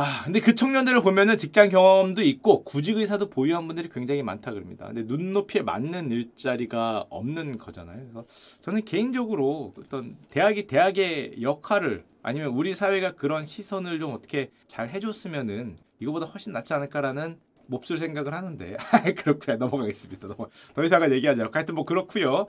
아, 0.00 0.22
근데 0.22 0.38
그 0.38 0.54
청년들을 0.54 1.02
보면은 1.02 1.36
직장 1.36 1.68
경험도 1.70 2.22
있고 2.22 2.62
구직 2.62 2.98
의사도 2.98 3.30
보유한 3.30 3.66
분들이 3.66 3.88
굉장히 3.88 4.22
많다 4.22 4.52
그럽니다. 4.52 4.86
근데 4.86 5.02
눈높이에 5.02 5.62
맞는 5.62 6.12
일자리가 6.12 7.06
없는 7.10 7.58
거잖아요. 7.58 7.98
그래서 8.02 8.24
저는 8.62 8.84
개인적으로 8.84 9.74
어떤 9.76 10.16
대학이 10.30 10.68
대학의 10.68 11.42
역할을 11.42 12.04
아니면 12.22 12.50
우리 12.50 12.76
사회가 12.76 13.16
그런 13.16 13.44
시선을 13.44 13.98
좀 13.98 14.12
어떻게 14.12 14.52
잘 14.68 14.88
해줬으면은 14.88 15.78
이거보다 15.98 16.26
훨씬 16.26 16.52
낫지 16.52 16.72
않을까라는 16.74 17.40
몹쓸 17.66 17.98
생각을 17.98 18.34
하는데 18.34 18.76
그렇고요 19.18 19.56
넘어가겠습니다. 19.56 20.28
넘어. 20.28 20.48
더 20.74 20.84
이상은 20.84 21.10
얘기하지 21.10 21.42
않고 21.42 21.52
하여튼 21.52 21.74
뭐 21.74 21.84
그렇고요. 21.84 22.46